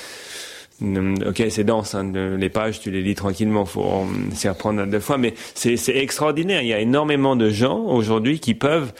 [0.82, 5.16] Ok, c'est dense, hein, les pages, tu les lis tranquillement, faut s'y reprendre deux fois,
[5.16, 6.62] mais c'est extraordinaire.
[6.62, 8.92] Il y a énormément de gens aujourd'hui qui peuvent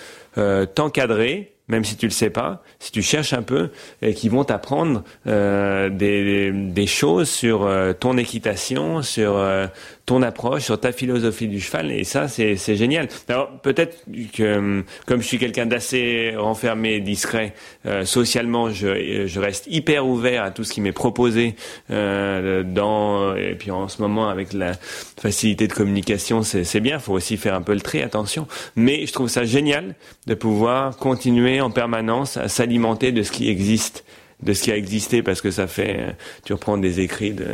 [0.74, 3.70] t'encadrer même si tu le sais pas, si tu cherches un peu,
[4.02, 9.66] et qui vont t'apprendre euh, des, des, choses sur euh, ton équitation, sur euh,
[10.06, 13.08] ton approche, sur ta philosophie du cheval, et ça, c'est génial.
[13.28, 17.54] Alors peut-être que comme je suis quelqu'un d'assez renfermé, discret,
[17.86, 21.54] euh, socialement, je, je, reste hyper ouvert à tout ce qui m'est proposé
[21.88, 24.72] dans et puis en ce moment avec la
[25.20, 26.98] facilité de communication, c'est bien.
[26.98, 28.46] Faut aussi faire un peu le tri, attention.
[28.76, 29.94] Mais je trouve ça génial
[30.26, 34.04] de pouvoir continuer en permanence à s'alimenter de ce qui existe,
[34.42, 37.46] de ce qui a existé, parce que ça fait, tu reprends des écrits de,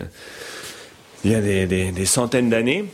[1.24, 2.84] il y a des centaines d'années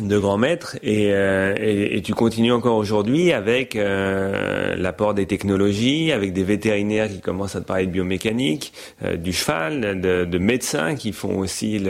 [0.00, 6.12] de grands maîtres et, euh, et, tu continues encore aujourd'hui avec euh, l'apport des technologies,
[6.12, 10.38] avec des vétérinaires qui commencent à te parler de biomécanique, euh, du cheval, de, de,
[10.38, 11.82] médecins qui font aussi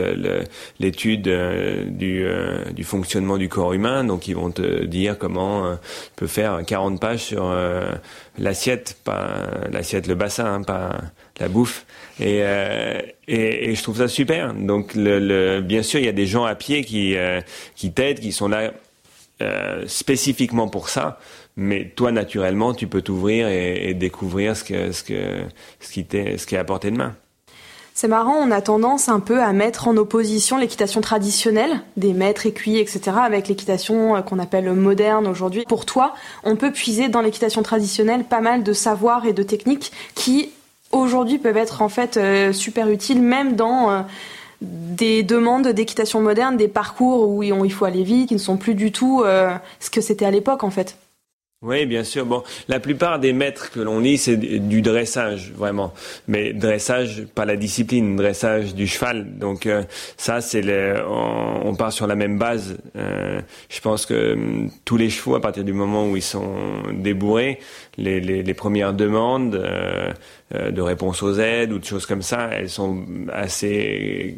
[0.79, 2.25] l'étude euh, du,
[2.73, 5.77] du, fonctionnement du corps humain, donc ils vont te dire comment tu
[6.15, 7.53] peux faire 40 pages sur
[8.37, 10.97] l'assiette, pas l'assiette, le bassin, hein, pas
[11.39, 11.85] la bouffe.
[12.19, 14.53] Et, euh, et, et, je trouve ça super.
[14.53, 17.41] Donc, bien sûr, il y a des gens à pied qui, euh,
[17.75, 18.71] qui t'aident, qui sont là
[19.41, 21.19] euh, spécifiquement pour ça.
[21.55, 25.41] Mais toi, naturellement, tu peux t'ouvrir et, découvrir ce, que, ce, que,
[25.79, 27.15] ce, qui ce qui est à portée de main.
[27.95, 32.45] C'est marrant, on a tendance un peu à mettre en opposition l'équitation traditionnelle, des maîtres
[32.45, 35.63] écuyers, etc., avec l'équitation qu'on appelle moderne aujourd'hui.
[35.67, 39.91] Pour toi, on peut puiser dans l'équitation traditionnelle pas mal de savoirs et de techniques
[40.13, 40.51] qui
[40.91, 44.01] aujourd'hui peuvent être en fait euh, super utiles même dans euh,
[44.61, 48.73] des demandes d'équitation moderne, des parcours où il faut aller vite, qui ne sont plus
[48.73, 49.23] du tout
[49.79, 50.97] ce que c'était à l'époque en fait.
[51.63, 52.23] Oui, bien sûr.
[52.27, 55.91] Bon, la plupart des maîtres que l'on lit, c'est du dressage, vraiment.
[56.27, 59.39] Mais dressage, pas la discipline, dressage du cheval.
[59.39, 59.81] Donc euh,
[60.17, 60.61] ça, c'est
[61.07, 62.77] on, part sur la même base.
[62.95, 64.37] Euh, je pense que
[64.85, 66.53] tous les chevaux, à partir du moment où ils sont
[66.93, 67.59] débourrés,
[67.97, 70.13] les, premières demandes euh,
[70.51, 74.37] de réponse aux aides ou de choses comme ça, elles sont assez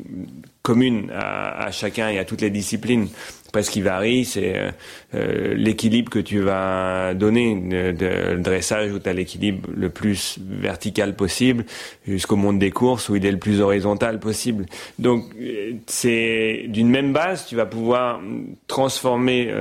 [0.63, 3.10] communes à, à chacun et à toutes les disciplines.
[3.49, 4.69] Après, ce qui varie, c'est euh,
[5.15, 7.55] euh, l'équilibre que tu vas donner.
[7.55, 11.65] De, dressage où tu as l'équilibre le plus vertical possible
[12.07, 14.67] jusqu'au monde des courses où il est le plus horizontal possible.
[14.99, 18.21] Donc, euh, c'est d'une même base, tu vas pouvoir
[18.67, 19.51] transformer,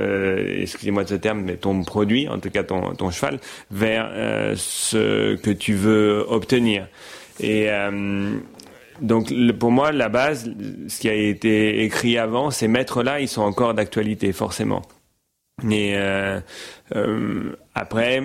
[0.61, 3.39] excusez-moi de ce terme, mais ton produit, en tout cas ton, ton cheval,
[3.71, 4.11] vers
[4.55, 6.87] ce que tu veux obtenir.
[7.39, 7.69] Et
[9.01, 10.51] donc pour moi, la base,
[10.87, 14.81] ce qui a été écrit avant, ces maîtres-là, ils sont encore d'actualité, forcément.
[15.63, 16.39] Mais euh,
[16.95, 18.23] euh, après,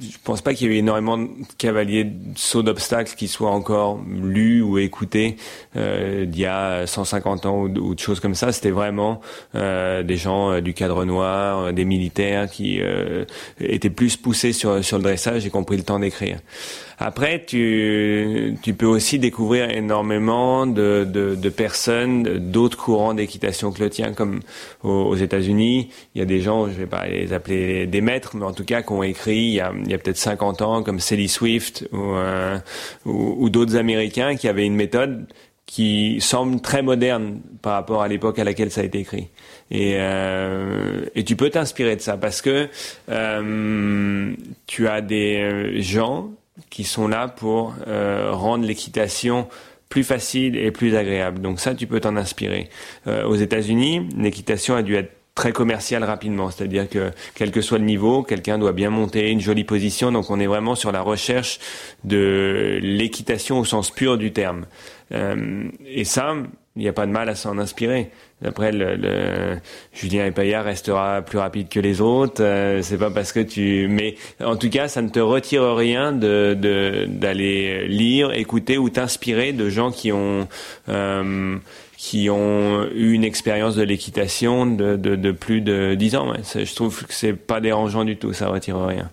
[0.00, 4.00] je pense pas qu'il y ait énormément de cavaliers de saut d'obstacles qui soient encore
[4.06, 5.36] lus ou écoutés
[5.76, 8.52] euh, d'il y a 150 ans ou, de choses comme ça.
[8.52, 9.20] C'était vraiment
[9.54, 13.24] euh, des gens euh, du cadre noir, euh, des militaires qui euh,
[13.60, 16.38] étaient plus poussés sur, sur le dressage et qui ont pris le temps d'écrire.
[16.98, 23.82] Après, tu, tu peux aussi découvrir énormément de, de, de personnes d'autres courants d'équitation que
[23.82, 24.40] le tien, comme
[24.82, 25.90] aux, États-Unis.
[26.14, 28.64] Il y a des gens, je vais pas les appeler des maîtres, mais en tout
[28.64, 31.28] cas qui ont écrit il y a, il y a peut-être 50 ans, comme Sally
[31.28, 32.58] Swift ou, euh,
[33.04, 35.26] ou, d'autres Américains qui avaient une méthode
[35.66, 39.28] qui semble très moderne par rapport à l'époque à laquelle ça a été écrit.
[39.70, 42.68] Et, euh, et tu peux t'inspirer de ça parce que
[43.10, 44.32] euh,
[44.66, 46.30] tu as des gens
[46.70, 49.48] qui sont là pour euh, rendre l'équitation
[49.88, 51.40] plus facile et plus agréable.
[51.40, 52.68] Donc ça, tu peux t'en inspirer.
[53.06, 57.78] Euh, aux États-Unis, l'équitation a dû être très commerciale rapidement, c'est-à-dire que quel que soit
[57.78, 60.10] le niveau, quelqu'un doit bien monter une jolie position.
[60.10, 61.60] Donc on est vraiment sur la recherche
[62.04, 64.64] de l'équitation au sens pur du terme.
[65.12, 66.34] Euh, et ça,
[66.76, 68.10] il n'y a pas de mal à s'en inspirer.
[68.44, 69.56] Après, le, le
[69.94, 72.42] Julien Epaya restera plus rapide que les autres.
[72.42, 76.12] Euh, c'est pas parce que tu, mais en tout cas, ça ne te retire rien
[76.12, 80.48] de d'aller lire, écouter ou t'inspirer de gens qui ont
[80.90, 81.56] euh,
[81.96, 86.34] qui ont eu une expérience de l'équitation de, de, de, plus de dix ans.
[86.54, 88.34] Je trouve que c'est pas dérangeant du tout.
[88.34, 89.10] Ça retire rien.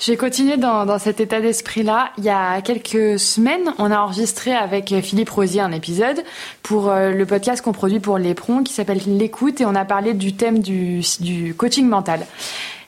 [0.00, 2.08] J'ai continué dans, dans, cet état d'esprit-là.
[2.16, 6.24] Il y a quelques semaines, on a enregistré avec Philippe Rosier un épisode
[6.62, 10.14] pour euh, le podcast qu'on produit pour l'éperon qui s'appelle L'écoute et on a parlé
[10.14, 12.24] du thème du, du coaching mental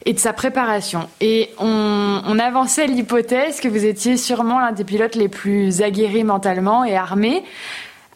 [0.06, 1.06] et de sa préparation.
[1.20, 6.24] Et on, on avançait l'hypothèse que vous étiez sûrement l'un des pilotes les plus aguerris
[6.24, 7.44] mentalement et armés.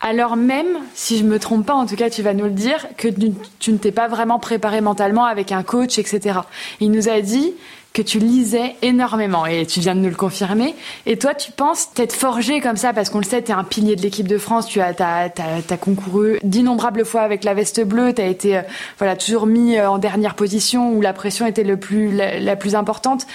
[0.00, 2.86] Alors même, si je me trompe pas, en tout cas tu vas nous le dire,
[2.96, 6.40] que tu, tu ne t'es pas vraiment préparé mentalement avec un coach, etc.
[6.80, 7.52] Il nous a dit
[7.96, 10.74] que tu lisais énormément et tu viens de nous le confirmer.
[11.06, 13.64] Et toi, tu penses t'être forgé comme ça parce qu'on le sait, tu es un
[13.64, 18.12] pilier de l'équipe de France, tu as, as, concouru d'innombrables fois avec la veste bleue,
[18.12, 18.62] tu as été euh,
[18.98, 22.74] voilà, toujours mis euh, en dernière position où la pression était le plus, la, plus
[22.74, 23.26] importante.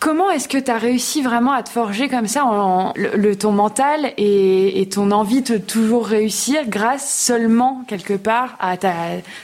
[0.00, 3.52] Comment est-ce que tu as réussi vraiment à te forger comme ça en, le, ton
[3.52, 8.92] mental et, et, ton envie de toujours réussir grâce seulement quelque part à ta,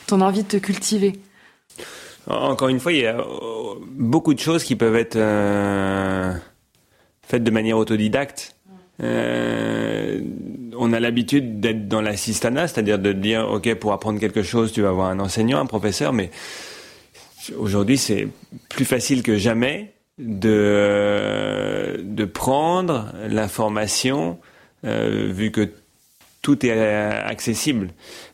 [0.08, 1.20] ton envie de te cultiver?
[2.26, 6.32] Encore une fois, il y a euh, beaucoup de choses qui peuvent être euh,
[7.22, 8.56] faites de manière autodidacte.
[9.02, 10.20] Euh,
[10.76, 14.82] on a l'habitude d'être dans l'assistanat, c'est-à-dire de dire, OK, pour apprendre quelque chose, tu
[14.82, 16.30] vas avoir un enseignant, un professeur, mais
[17.56, 18.28] aujourd'hui, c'est
[18.68, 24.38] plus facile que jamais de, de prendre l'information,
[24.84, 25.70] euh, vu que
[26.42, 27.90] tout est euh, accessible.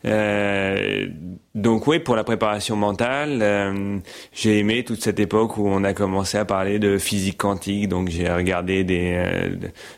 [0.07, 1.07] Euh,
[1.55, 3.99] donc oui, pour la préparation mentale, euh,
[4.33, 7.89] j'ai aimé toute cette époque où on a commencé à parler de physique quantique.
[7.89, 9.57] Donc j'ai regardé des euh,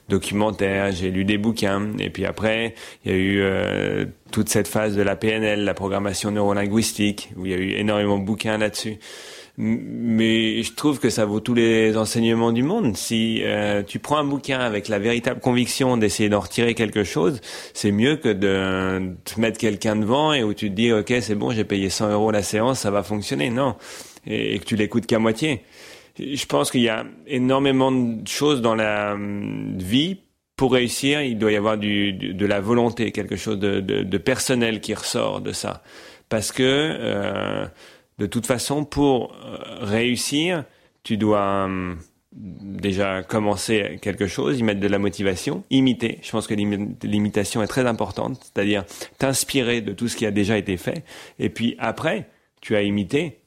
[0.09, 4.67] documentaires, j'ai lu des bouquins, et puis après il y a eu euh, toute cette
[4.67, 8.58] phase de la PNL, la programmation neurolinguistique, où il y a eu énormément de bouquins
[8.58, 8.98] là-dessus
[9.63, 12.96] mais je trouve que ça vaut tous les enseignements du monde.
[12.96, 17.42] Si euh, tu prends un bouquin avec la véritable conviction d'essayer d'en retirer quelque chose,
[17.75, 21.35] c'est mieux que de te mettre quelqu'un devant et où tu te dis ok c'est
[21.35, 23.77] bon j'ai payé 100 euros la séance ça va fonctionner non
[24.27, 25.63] et, que tu l'écoutes qu'à moitié.
[26.19, 30.21] Je pense qu'il y a énormément de choses dans la hum, vie
[30.56, 34.19] pour réussir, il doit y avoir du, de la volonté, quelque chose de, de, de,
[34.19, 35.83] personnel qui ressort de ça.
[36.29, 37.67] Parce que euh,
[38.21, 40.64] de toute façon, pour euh, réussir,
[41.02, 41.98] tu dois hum,
[42.33, 46.18] déjà commencer quelque chose, y mettre de la motivation, imiter.
[46.23, 48.85] Je pense que l'imitation est très importante, c'est-à-dire
[49.16, 51.02] t'inspirer de tout ce qui a déjà été fait.
[51.38, 52.29] Et puis après,
[52.60, 53.38] tu as imité,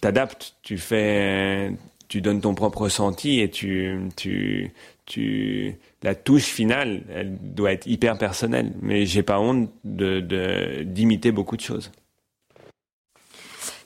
[0.00, 1.70] t'adaptes, tu fais,
[2.08, 4.72] tu donnes ton propre ressenti et tu, tu,
[5.06, 8.72] tu, la touche finale, elle doit être hyper personnelle.
[8.82, 11.92] Mais j'ai pas honte de, d'imiter beaucoup de choses.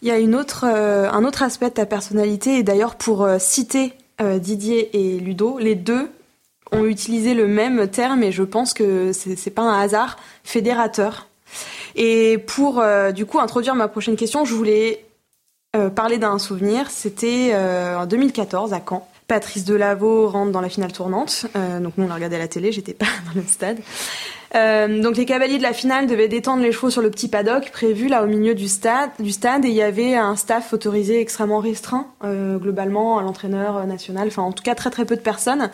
[0.03, 3.23] Il y a une autre, euh, un autre aspect de ta personnalité, et d'ailleurs pour
[3.23, 6.11] euh, citer euh, Didier et Ludo, les deux
[6.73, 11.29] ont utilisé le même terme, et je pense que c'est, pas un hasard, fédérateur.
[11.95, 12.83] Et pour
[13.15, 15.07] du coup introduire ma prochaine question, je voulais
[15.95, 16.91] parler d'un souvenir.
[16.91, 19.09] C'était en 2014 à Caen.
[19.29, 21.47] Patrice Delaveau rentre dans la finale tournante.
[21.55, 23.79] donc nous on l'a regardé à la télé, j'étais pas dans le stade.
[24.55, 27.71] Euh, donc les cavaliers de la finale devaient détendre les chevaux sur le petit paddock
[27.71, 31.59] prévu là au milieu du stade, du et il y avait un staff autorisé extrêmement
[31.59, 35.71] restreint euh, globalement, l'entraîneur national, enfin en tout cas très très peu de personnes.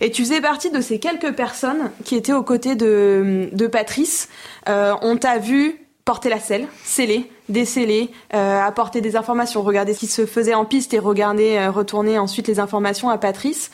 [0.00, 4.28] Et tu faisais partie de ces quelques personnes qui étaient aux côtés de, de Patrice.
[4.68, 10.00] Euh, on t'a vu porter la selle, sceller, déceler, euh, apporter des informations, regarder ce
[10.00, 13.70] qui se faisait en piste et regarder, euh, retourner ensuite les informations à Patrice.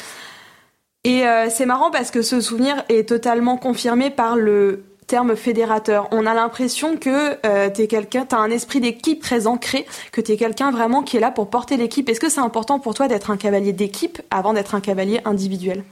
[1.05, 6.09] Et euh, c'est marrant parce que ce souvenir est totalement confirmé par le terme fédérateur.
[6.12, 10.39] On a l'impression que euh, t'es quelqu'un, t'as un esprit d'équipe très ancré, que t'es
[10.39, 12.09] quelqu'un vraiment qui est là pour porter l'équipe.
[12.09, 15.85] Est-ce que c'est important pour toi d'être un cavalier d'équipe avant d'être un cavalier individuel?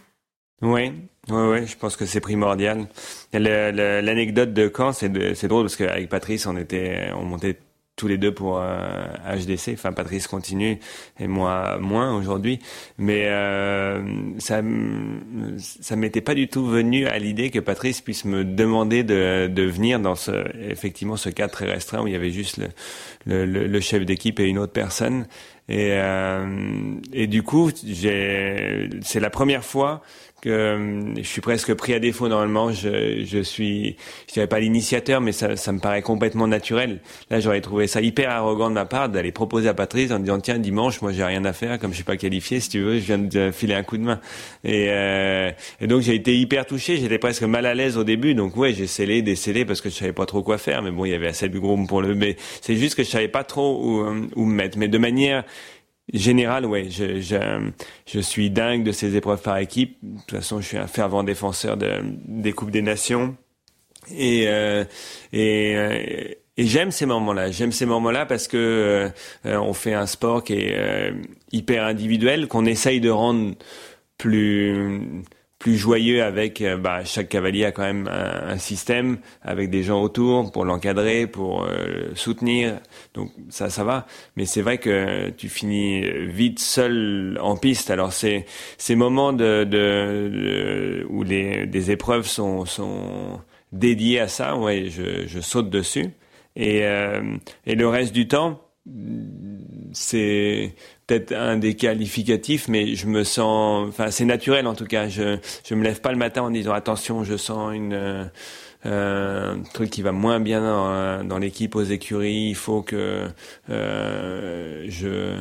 [0.63, 0.93] Oui,
[1.29, 2.87] oui, oui, je pense que c'est primordial.
[3.35, 5.09] L'anecdote de Caen, c'est
[5.47, 7.59] drôle parce qu'avec Patrice, on était, on montait
[7.97, 9.69] tous les deux pour HDC.
[9.69, 10.79] Euh, enfin, Patrice continue
[11.21, 12.59] et moi moins aujourd'hui.
[12.99, 14.03] Mais euh,
[14.39, 14.63] ça,
[15.59, 19.63] ça m'était pas du tout venu à l'idée que Patrice puisse me demander de, de
[19.63, 22.59] venir dans ce, effectivement, ce cadre très restreint où il y avait juste
[23.27, 25.27] le, le, le chef d'équipe et une autre personne.
[25.69, 30.03] Et, euh, et du coup, c'est la première fois
[30.43, 32.73] que euh, je suis presque pris à défaut normalement.
[32.73, 33.97] Je, je suis,
[34.29, 37.01] je dirais pas l'initiateur, mais ça, ça me paraît complètement naturel.
[37.31, 40.41] Là, j'aurais trouvé ça hyper arrogant de ma part d'aller proposer à Patrice en disant
[40.41, 42.99] tiens dimanche, moi j'ai rien à faire, comme je suis pas qualifié, si tu veux,
[42.99, 44.21] je viens de filer un coup de main.
[44.65, 46.97] Et, euh, et donc j'ai été hyper touché.
[46.97, 49.95] J'étais presque mal à l'aise au début, donc ouais, j'ai scellé, décellé parce que je
[49.95, 50.83] savais pas trop quoi faire.
[50.83, 52.17] Mais bon, il y avait assez de groupe pour le.
[52.17, 54.77] Mais c'est juste que je savais pas trop où, où me mettre.
[54.77, 55.45] Mais de manière
[56.13, 57.71] Général, ouais, je, je,
[58.07, 59.99] je, suis dingue de ces épreuves par équipe.
[60.03, 63.37] De toute façon, je suis un fervent défenseur de, des Coupes des Nations.
[64.11, 64.85] Et, euh,
[65.33, 67.51] et, euh, et j'aime ces moments-là.
[67.53, 69.11] J'aime ces moments-là parce que
[69.47, 71.13] euh, on fait un sport qui est
[71.53, 73.55] hyper individuel, qu'on essaye de rendre
[74.19, 75.23] plus
[75.63, 80.03] plus joyeux avec euh, bah, chaque cavalier a quand même un, système avec des gens
[80.03, 82.81] autour pour l'encadrer, pour euh, soutenir.
[83.15, 84.09] Donc ça, ça va.
[84.35, 87.93] Mais c'est vrai que tu finis vite seul en piste.
[87.93, 88.45] Alors c'est
[88.77, 93.41] ces moments de, de, où les des épreuves sont sont
[93.71, 94.57] dédiées à ça.
[94.57, 96.07] Ouais, je, je saute dessus.
[96.57, 97.37] Et euh,
[97.67, 98.61] et le reste du temps,
[99.93, 100.75] c'est
[101.33, 105.09] un des qualificatifs, mais je me sens, enfin c'est naturel en tout cas.
[105.09, 108.25] Je je me lève pas le matin en disant attention, je sens une euh,
[108.85, 112.49] un truc qui va moins bien dans, dans l'équipe aux écuries.
[112.51, 113.29] Il faut que
[113.71, 115.37] euh, je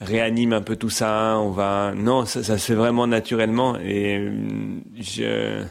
[0.00, 1.38] réanime un peu tout ça.
[1.38, 4.30] On va non, ça, ça se fait vraiment naturellement et
[4.98, 5.62] je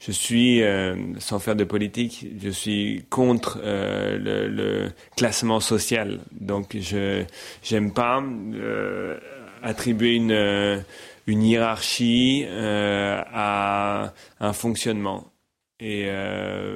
[0.00, 6.20] je suis, euh, sans faire de politique, je suis contre euh, le, classement social.
[6.32, 7.24] Donc, je
[7.62, 9.18] j'aime pas euh,
[9.62, 10.84] attribuer une,
[11.26, 15.32] hiérarchie à un fonctionnement.
[15.80, 16.08] Et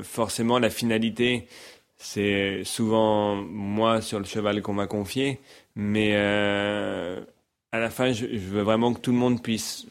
[0.03, 1.49] forcément, la finalité,
[1.97, 5.41] c'est souvent moi sur le cheval qu'on m'a confié,
[5.75, 9.87] mais à la fin, je, veux vraiment que tout le monde puisse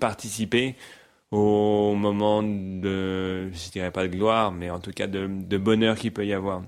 [0.00, 0.74] participer
[1.30, 5.96] au moment de, je dirais pas de gloire, mais en tout cas de, de bonheur
[5.96, 6.62] qu'il peut y avoir.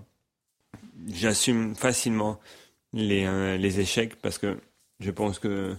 [1.13, 2.39] J'assume facilement
[2.93, 4.59] les, euh, les échecs parce que
[5.01, 5.77] je pense que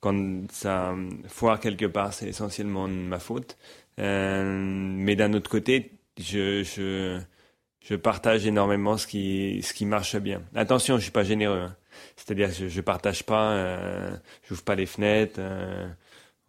[0.00, 0.94] quand ça
[1.26, 3.58] foire quelque part, c'est essentiellement ma faute.
[3.98, 7.20] Euh, mais d'un autre côté, je, je,
[7.82, 10.42] je partage énormément ce qui, ce qui marche bien.
[10.54, 11.60] Attention, je suis pas généreux.
[11.62, 11.76] Hein.
[12.16, 14.16] C'est-à-dire que je, je partage pas, euh,
[14.48, 15.36] j'ouvre pas les fenêtres.
[15.38, 15.88] Euh,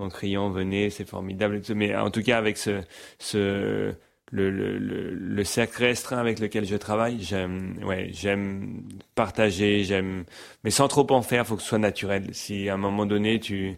[0.01, 1.61] en criant venez, c'est formidable.
[1.75, 2.81] Mais en tout cas, avec ce,
[3.19, 3.93] ce
[4.31, 8.83] le, le, le, cercle restreint avec lequel je travaille, j'aime, ouais, j'aime
[9.15, 10.23] partager, j'aime,
[10.63, 12.29] mais sans trop en faire, faut que ce soit naturel.
[12.33, 13.77] Si à un moment donné tu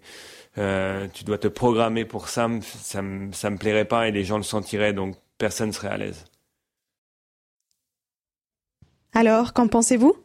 [0.58, 3.02] euh, tu dois te programmer pour ça, ça,
[3.32, 6.26] ça me plairait pas et les gens le sentiraient, donc personne serait à l'aise.
[9.14, 10.16] Alors, qu'en pensez-vous?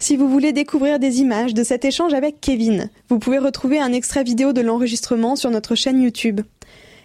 [0.00, 3.92] Si vous voulez découvrir des images de cet échange avec Kevin, vous pouvez retrouver un
[3.92, 6.40] extrait vidéo de l'enregistrement sur notre chaîne YouTube.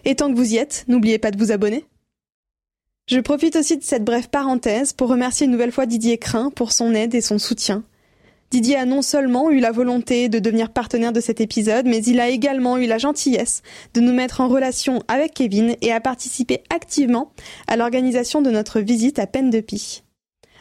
[0.04, 1.84] Et tant que vous y êtes, n'oubliez pas de vous abonner.
[3.10, 6.70] Je profite aussi de cette brève parenthèse pour remercier une nouvelle fois Didier Crin pour
[6.70, 7.82] son aide et son soutien.
[8.52, 12.20] Didier a non seulement eu la volonté de devenir partenaire de cet épisode, mais il
[12.20, 13.62] a également eu la gentillesse
[13.94, 17.32] de nous mettre en relation avec Kevin et a participé activement
[17.66, 20.03] à l'organisation de notre visite à Peine de Pie.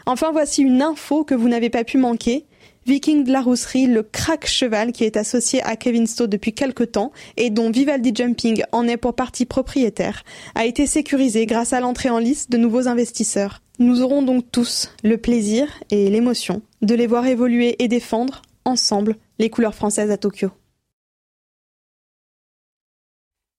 [0.05, 2.45] Enfin, voici une info que vous n'avez pas pu manquer.
[2.85, 6.83] Viking de la Rousserie, le crack cheval qui est associé à Kevin Stowe depuis quelque
[6.83, 10.23] temps et dont Vivaldi Jumping en est pour partie propriétaire,
[10.55, 13.61] a été sécurisé grâce à l'entrée en lice de nouveaux investisseurs.
[13.79, 19.15] Nous aurons donc tous le plaisir et l'émotion de les voir évoluer et défendre ensemble
[19.39, 20.51] les couleurs françaises à Tokyo.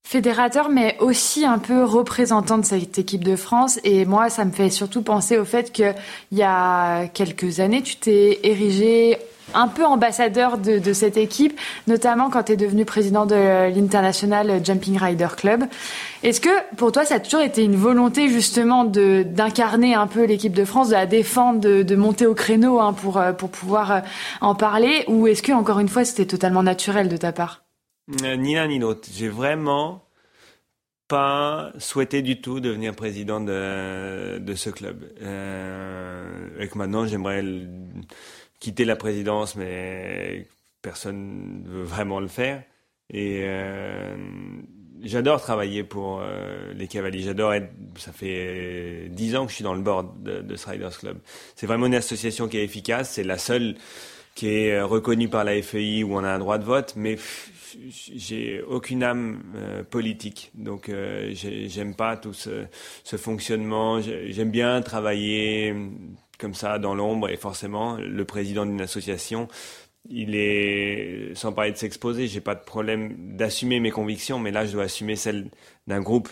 [0.05, 3.80] Fédérateur, mais aussi un peu représentant de cette équipe de France.
[3.84, 5.94] Et moi, ça me fait surtout penser au fait qu'il
[6.32, 9.18] y a quelques années, tu t'es érigé
[9.52, 14.96] un peu ambassadeur de, cette équipe, notamment quand tu es devenu président de l'International Jumping
[14.98, 15.64] Rider Club.
[16.22, 20.55] Est-ce que pour toi, ça a toujours été une volonté justement d'incarner un peu l'équipe
[20.55, 24.02] de France, de la défendre, de, monter au créneau hein, pour, pour pouvoir
[24.40, 25.05] en parler?
[25.09, 27.63] Ou est-ce que, encore une fois, c'était totalement naturel de ta part?
[28.09, 29.09] Ni l'un ni l'autre.
[29.12, 30.05] J'ai vraiment
[31.09, 35.05] pas souhaité du tout devenir président de, de ce club.
[35.22, 37.42] Euh, et maintenant, j'aimerais
[38.61, 40.46] quitter la présidence, mais
[40.82, 42.62] personne ne veut vraiment le faire.
[43.11, 44.16] Et euh,
[45.02, 47.22] j'adore travailler pour euh, les cavaliers.
[47.22, 47.70] J'adore être.
[47.96, 51.18] Ça fait dix ans que je suis dans le board de, de ce Riders Club.
[51.57, 53.12] C'est vraiment une association qui est efficace.
[53.12, 53.76] C'est la seule
[54.34, 57.16] qui est reconnue par la FEI où on a un droit de vote, mais
[57.89, 62.64] j'ai aucune âme euh, politique, donc euh, j'aime pas tout ce,
[63.05, 64.01] ce fonctionnement.
[64.01, 65.75] J'aime bien travailler
[66.39, 69.49] comme ça dans l'ombre et forcément le président d'une association,
[70.09, 72.27] il est sans parler de s'exposer.
[72.27, 75.51] J'ai pas de problème d'assumer mes convictions, mais là je dois assumer celles
[75.87, 76.29] d'un groupe.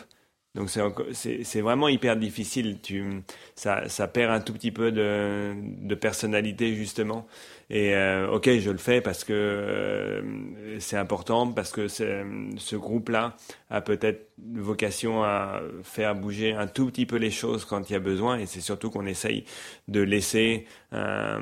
[0.54, 2.78] Donc c'est vraiment hyper difficile.
[2.82, 3.22] Tu,
[3.54, 7.26] ça, ça perd un tout petit peu de, de personnalité justement.
[7.70, 13.34] Et euh, ok, je le fais parce que euh, c'est important, parce que ce groupe-là
[13.70, 17.96] a peut-être vocation à faire bouger un tout petit peu les choses quand il y
[17.96, 18.38] a besoin.
[18.38, 19.46] Et c'est surtout qu'on essaye
[19.88, 21.40] de laisser un,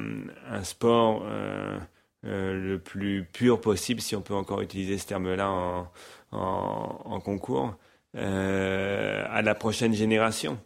[0.63, 1.79] sport euh,
[2.23, 5.91] le plus pur possible, si on peut encore utiliser ce terme-là en,
[6.33, 7.75] en, en, concours,
[8.17, 10.59] à la prochaine génération.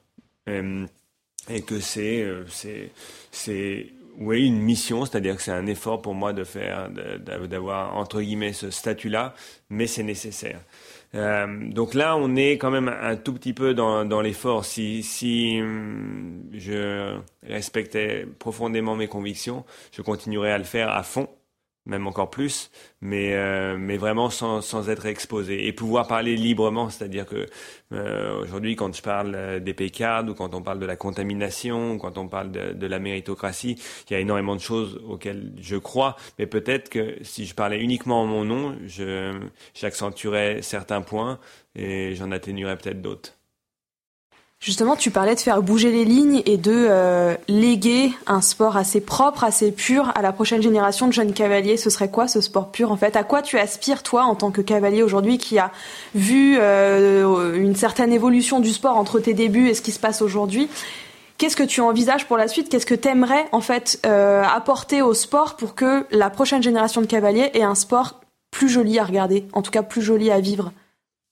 [0.47, 2.26] et que c'est
[3.30, 3.86] c'est
[4.18, 6.88] oui, une mission, c'est-à-dire que c'est un effort pour moi de faire,
[7.49, 9.34] d'avoir entre guillemets ce statut-là,
[9.70, 10.61] mais c'est nécessaire.
[11.14, 14.64] Euh, donc là, on est quand même un tout petit peu dans, dans l'effort.
[14.64, 21.28] Si, si hum, je respectais profondément mes convictions, je continuerais à le faire à fond
[21.87, 22.70] même encore plus,
[23.01, 27.47] mais euh, mais vraiment sans, sans être exposé et pouvoir parler librement, c'est-à-dire que
[27.93, 31.93] euh, aujourd'hui quand je parle euh, des pécards ou quand on parle de la contamination
[31.93, 33.76] ou quand on parle de, de, la méritocratie,
[34.09, 37.80] il y a énormément de choses auxquelles je crois, mais peut-être que si je parlais
[37.80, 38.76] uniquement en mon nom,
[39.74, 41.39] j'accentuerais certains points
[41.74, 43.37] et j'en atténuerais peut-être d'autres.
[44.64, 49.02] Justement, tu parlais de faire bouger les lignes et de euh, léguer un sport assez
[49.02, 51.76] propre, assez pur à la prochaine génération de jeunes cavaliers.
[51.76, 53.14] Ce serait quoi ce sport pur en fait?
[53.14, 55.70] À quoi tu aspires toi en tant que cavalier aujourd'hui qui a
[56.14, 60.22] vu euh, une certaine évolution du sport entre tes débuts et ce qui se passe
[60.22, 60.70] aujourd'hui?
[61.36, 62.70] Qu'est-ce que tu envisages pour la suite?
[62.70, 67.02] Qu'est-ce que tu aimerais en fait euh, apporter au sport pour que la prochaine génération
[67.02, 70.40] de cavaliers ait un sport plus joli à regarder, en tout cas plus joli à
[70.40, 70.72] vivre?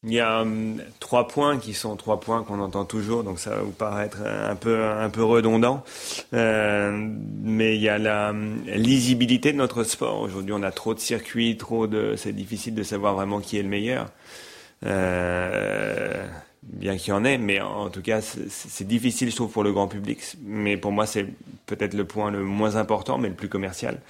[0.04, 3.50] Il y a hum, trois points qui sont trois points qu'on entend toujours, donc ça
[3.50, 5.84] va vous paraître un peu un peu redondant,
[6.34, 6.90] euh,
[7.42, 10.20] mais il y a la hum, lisibilité de notre sport.
[10.20, 13.62] Aujourd'hui, on a trop de circuits, trop de, c'est difficile de savoir vraiment qui est
[13.62, 14.10] le meilleur.
[14.84, 16.26] Euh,
[16.62, 19.72] bien qu'il y en ait, mais en tout cas, c'est difficile, je trouve, pour le
[19.72, 20.20] grand public.
[20.44, 21.26] Mais pour moi, c'est
[21.66, 24.00] peut-être le point le moins important, mais le plus commercial.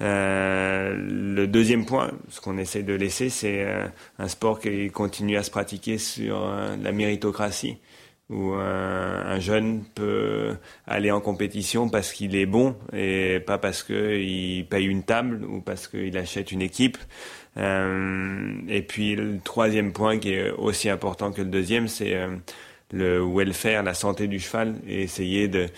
[0.00, 3.86] Euh, le deuxième point, ce qu'on essaie de laisser, c'est euh,
[4.18, 7.78] un sport qui continue à se pratiquer sur euh, la méritocratie,
[8.30, 14.66] où un jeune peut aller en compétition parce qu'il est bon et pas parce qu'il
[14.66, 16.96] paye une table ou parce qu'il achète une équipe.
[17.56, 22.16] et puis le troisième point qui est aussi important que le deuxième, c'est
[22.92, 25.68] le welfare, la santé du cheval et essayer de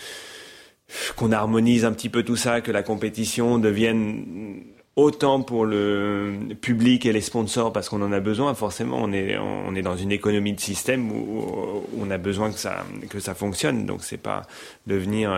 [1.16, 4.62] qu'on harmonise un petit peu tout ça, que la compétition devienne
[4.94, 9.36] autant pour le public et les sponsors parce qu'on en a besoin forcément on est
[9.36, 13.34] on est dans une économie de système où, on a besoin que ça que ça
[13.34, 13.84] fonctionne.
[13.84, 14.42] Donc c'est pas
[14.86, 15.30] devenir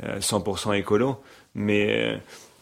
[0.00, 1.16] 100% euh, euh, écolo.
[1.56, 2.18] Mais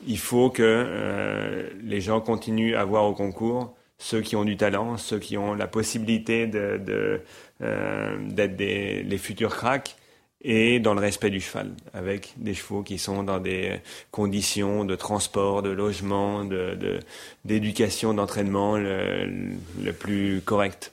[0.06, 4.56] il faut que euh, les gens continuent à voir au concours ceux qui ont du
[4.56, 7.22] talent, ceux qui ont la possibilité de,
[7.62, 9.96] euh, d'être des, les futurs cracks
[10.42, 13.80] et dans le respect du cheval, avec des chevaux qui sont dans des
[14.10, 16.98] conditions de transport, de logement, de,
[17.44, 20.92] d'éducation, d'entraînement le, le, plus correct.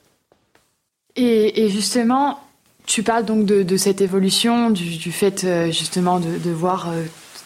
[1.16, 2.40] Et, justement,
[2.86, 6.92] tu parles donc de, de cette évolution, du, fait euh, justement de, de voir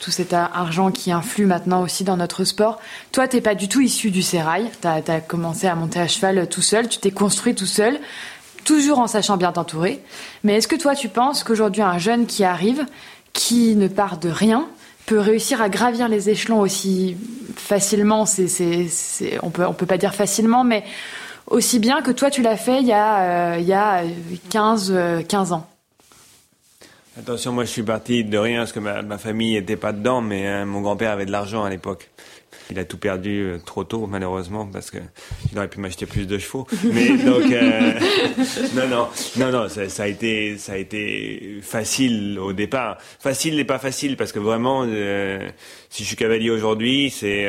[0.04, 2.80] tout cet argent qui influe maintenant aussi dans notre sport.
[3.14, 4.70] Toi, t'es pas du tout issu du sérail.
[4.82, 6.90] Tu as, commencé à monter à cheval tout seul.
[6.90, 7.98] Tu t'es construit tout seul,
[8.64, 10.02] toujours en sachant bien t'entourer.
[10.44, 12.86] Mais est-ce que toi, tu penses qu'aujourd'hui, un jeune qui arrive,
[13.34, 14.68] qui ne part de rien,
[15.06, 17.18] peut réussir à gravir les échelons aussi
[17.56, 18.26] facilement?
[19.42, 20.84] On peut, on peut pas dire facilement, mais
[21.48, 24.04] aussi bien que toi, tu l'as fait il y a, euh, il y a
[24.50, 24.94] 15,
[25.28, 25.68] 15 ans
[27.16, 30.20] Attention, moi je suis parti de rien parce que ma, ma famille n'était pas dedans,
[30.20, 32.10] mais hein, mon grand-père avait de l'argent à l'époque.
[32.74, 34.98] Il a tout perdu euh, trop tôt, malheureusement, parce que
[35.52, 36.66] il aurait pu m'acheter plus de chevaux.
[36.92, 37.92] Mais donc, euh,
[38.76, 39.08] non, non,
[39.38, 42.98] non, non, ça, a été, ça a été facile au départ.
[43.20, 45.48] Facile n'est pas facile parce que vraiment, euh,
[45.92, 47.44] si je suis cavalier aujourd'hui, c'est,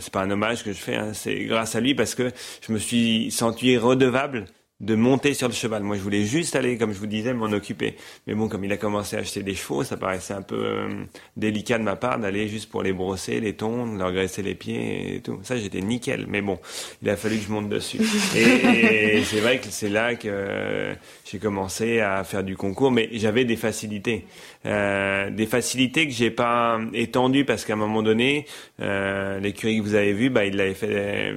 [0.00, 2.32] c'est pas un hommage que je fais, hein, c'est grâce à lui parce que
[2.66, 4.46] je me suis senti redevable
[4.80, 5.82] de monter sur le cheval.
[5.82, 7.96] Moi, je voulais juste aller, comme je vous disais, m'en occuper.
[8.26, 11.04] Mais bon, comme il a commencé à acheter des chevaux, ça paraissait un peu euh,
[11.36, 15.16] délicat de ma part d'aller juste pour les brosser, les tondre, leur graisser les pieds
[15.16, 15.38] et tout.
[15.44, 16.26] Ça, j'étais nickel.
[16.28, 16.58] Mais bon,
[17.02, 18.00] il a fallu que je monte dessus.
[18.36, 23.46] Et, c'est vrai que c'est là que j'ai commencé à faire du concours, mais j'avais
[23.46, 24.26] des facilités.
[24.66, 28.46] Euh, des facilités que j'ai pas étendues parce qu'à un moment donné,
[28.80, 31.36] euh, l'écurie que vous avez vue, bah, il l'avait fait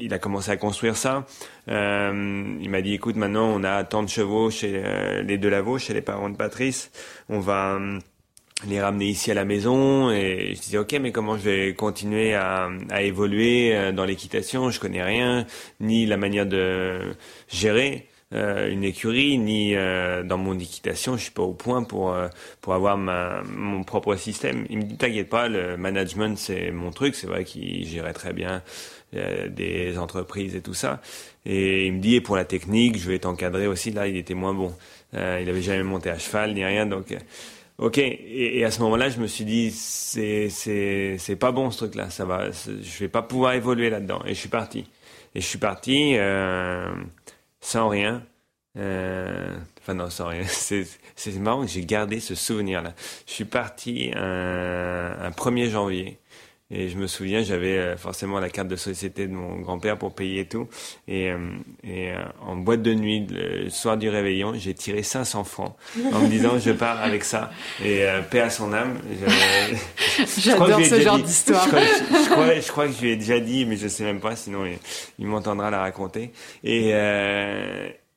[0.00, 1.26] il a commencé à construire ça.
[1.68, 5.78] Euh, il m'a dit, écoute, maintenant on a tant de chevaux chez euh, les Delavaux,
[5.78, 6.90] chez les parents de Patrice,
[7.28, 7.98] on va euh,
[8.66, 10.10] les ramener ici à la maison.
[10.10, 14.70] Et je disais, ok, mais comment je vais continuer à, à évoluer euh, dans l'équitation?
[14.70, 15.46] Je connais rien,
[15.80, 17.14] ni la manière de
[17.48, 18.06] gérer.
[18.32, 22.14] Euh, une écurie, ni euh, dans mon équitation, je suis pas au point pour
[22.60, 24.66] pour avoir ma, mon propre système.
[24.70, 28.32] Il me dit t'inquiète pas, le management c'est mon truc, c'est vrai qu'il gérait très
[28.32, 28.60] bien euh,
[29.12, 31.00] des entreprises et tout ça.
[31.46, 33.90] Et il me dit, et pour la technique, je vais t'encadrer aussi.
[33.90, 34.74] Là, il était moins bon.
[35.14, 37.12] Euh, il avait jamais monté à cheval ni rien, donc.
[37.12, 37.18] Euh,
[37.78, 37.98] ok.
[37.98, 42.10] Et, à ce moment-là, je me suis dit, c'est pas bon ce truc-là.
[42.10, 44.22] Ça va, je vais pas pouvoir évoluer là-dedans.
[44.26, 44.86] Et je suis parti.
[45.34, 46.90] Et je suis parti euh,
[47.60, 48.22] sans rien.
[48.78, 50.44] Euh, enfin non, sans rien.
[50.46, 50.86] C'est
[51.16, 52.94] c'est marrant que j'ai gardé ce souvenir-là.
[53.26, 56.18] Je suis parti un, un 1er janvier.
[56.72, 60.14] Et je me souviens, j'avais euh, forcément la carte de société de mon grand-père pour
[60.14, 60.68] payer tout.
[61.08, 61.38] Et, euh,
[61.82, 65.74] et euh, en boîte de nuit, le soir du réveillon, j'ai tiré 500 francs
[66.12, 67.50] en me disant je pars avec ça.
[67.84, 69.00] Et paix à son âme.
[70.38, 71.64] J'adore ce genre d'histoire.
[71.64, 71.70] Je,
[72.30, 74.64] crois, je, crois, que je lui ai déjà dit, mais je sais même pas, sinon
[74.64, 74.78] il,
[75.18, 76.30] il m'entendra la raconter.
[76.62, 76.92] Et,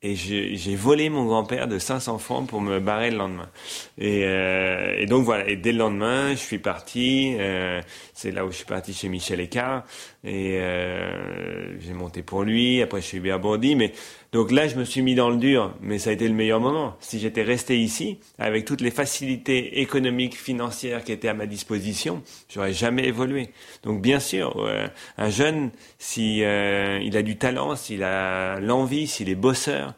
[0.04, 3.48] et j'ai volé mon grand-père de 500 francs pour me barrer le lendemain.
[3.96, 5.48] Et, euh, et, donc voilà.
[5.48, 7.34] Et dès le lendemain, je suis parti.
[7.38, 7.80] Euh,
[8.12, 9.84] c'est là où je suis parti chez Michel Écart.
[10.24, 12.80] Et euh, j'ai monté pour lui.
[12.80, 13.76] Après, je suis Hubert Bourdi.
[13.76, 13.92] Mais
[14.32, 15.74] donc là, je me suis mis dans le dur.
[15.82, 16.96] Mais ça a été le meilleur moment.
[17.00, 22.22] Si j'étais resté ici, avec toutes les facilités économiques, financières qui étaient à ma disposition,
[22.48, 23.50] j'aurais jamais évolué.
[23.82, 29.06] Donc bien sûr, euh, un jeune, si euh, il a du talent, s'il a l'envie,
[29.06, 29.94] s'il est bosseur,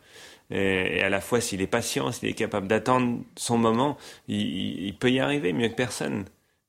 [0.51, 3.97] et, à la fois s'il est patient, s'il est capable d'attendre son moment,
[4.29, 6.25] il, peut y arriver mieux que personne.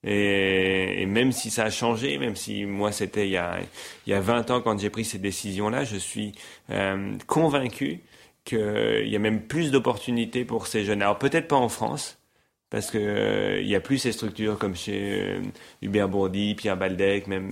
[0.10, 3.60] Et, même si ça a changé, même si moi c'était il y a,
[4.06, 6.32] il y a 20 ans quand j'ai pris ces décisions-là, je suis
[6.70, 8.00] euh, convaincu
[8.46, 11.02] qu'il y a même plus d'opportunités pour ces jeunes.
[11.02, 12.17] Alors peut-être pas en France,
[12.70, 15.42] parce que euh, il y a plus ces structures comme chez euh,
[15.82, 17.50] Hubert Bourdi, Pierre Baldec, même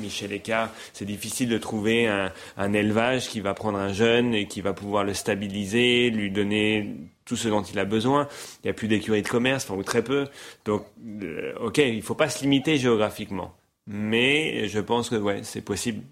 [0.00, 0.70] Michel Écart.
[0.94, 5.04] C'est difficile de trouver un, élevage qui va prendre un jeune et qui va pouvoir
[5.04, 6.96] le stabiliser, lui donner
[7.26, 8.28] tout ce dont il a besoin.
[8.62, 10.26] Il n'y a plus d'écurie de commerce, enfin ou très peu.
[10.64, 10.86] Donc,
[11.22, 13.54] euh, ok, il faut pas se limiter géographiquement,
[13.86, 16.02] mais je pense que ouais, c'est possible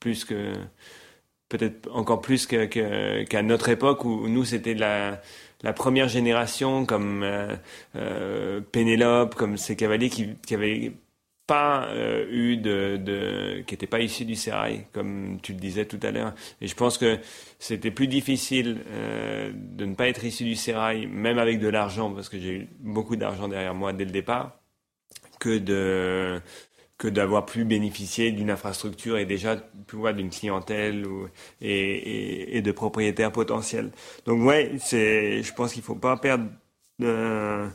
[0.00, 0.52] plus que
[1.48, 5.20] peut-être encore plus qu'à notre époque où nous c'était la
[5.64, 7.56] la première génération comme euh,
[7.96, 10.92] euh, Pénélope, comme ces cavaliers qui, qui avaient
[11.46, 15.86] pas euh, eu de, de qui n'étaient pas issus du sérail, comme tu le disais
[15.86, 16.34] tout à l'heure.
[16.60, 17.18] Et je pense que
[17.58, 22.10] c'était plus difficile euh, de ne pas être issu du sérail, même avec de l'argent,
[22.12, 24.58] parce que j'ai eu beaucoup d'argent derrière moi dès le départ,
[25.40, 26.40] que de
[26.98, 31.28] que d'avoir pu bénéficier d'une infrastructure et déjà d'une clientèle ou,
[31.60, 33.90] et, et, et, de propriétaires potentiels.
[34.26, 36.46] Donc ouais, c'est, je pense qu'il faut pas perdre
[36.98, 37.68] de,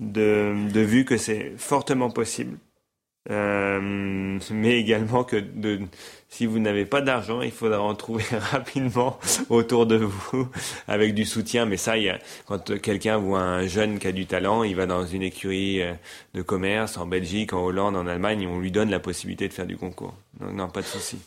[0.00, 2.58] de, de vue que c'est fortement possible
[3.30, 5.80] Euh, mais également que de,
[6.28, 9.18] si vous n'avez pas d'argent, il faudra en trouver rapidement
[9.48, 10.48] autour de vous
[10.88, 11.66] avec du soutien.
[11.66, 14.86] Mais ça, y a, quand quelqu'un voit un jeune qui a du talent, il va
[14.86, 15.92] dans une écurie euh,
[16.34, 19.66] de commerce en Belgique, en Hollande, en Allemagne, on lui donne la possibilité de faire
[19.66, 20.14] du concours.
[20.40, 21.18] Donc non, pas de souci.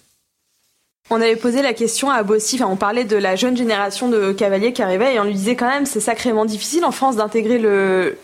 [1.12, 4.32] On avait posé la question à Bossy, enfin on parlait de la jeune génération de
[4.32, 7.58] cavaliers qui arrivait et on lui disait quand même c'est sacrément difficile en France d'intégrer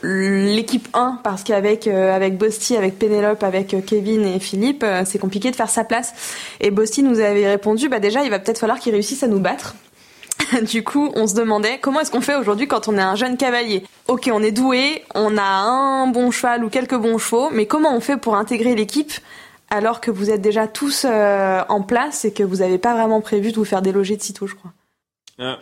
[0.03, 5.01] l'équipe 1 parce qu'avec euh, avec Bosti, avec Pénélope, avec euh, Kevin et Philippe, euh,
[5.03, 6.13] c'est compliqué de faire sa place.
[6.61, 9.39] Et Bosti nous avait répondu bah déjà il va peut-être falloir qu'il réussisse à nous
[9.39, 9.73] battre.
[10.61, 13.35] du coup, on se demandait comment est-ce qu'on fait aujourd'hui quand on est un jeune
[13.35, 13.83] cavalier?
[14.07, 17.95] Ok, on est doué, on a un bon cheval ou quelques bons chevaux, mais comment
[17.95, 19.13] on fait pour intégrer l'équipe
[19.75, 23.19] alors que vous êtes déjà tous euh, en place et que vous n'avez pas vraiment
[23.21, 24.71] prévu de vous faire déloger de sitôt, je crois.
[25.37, 25.59] Ah.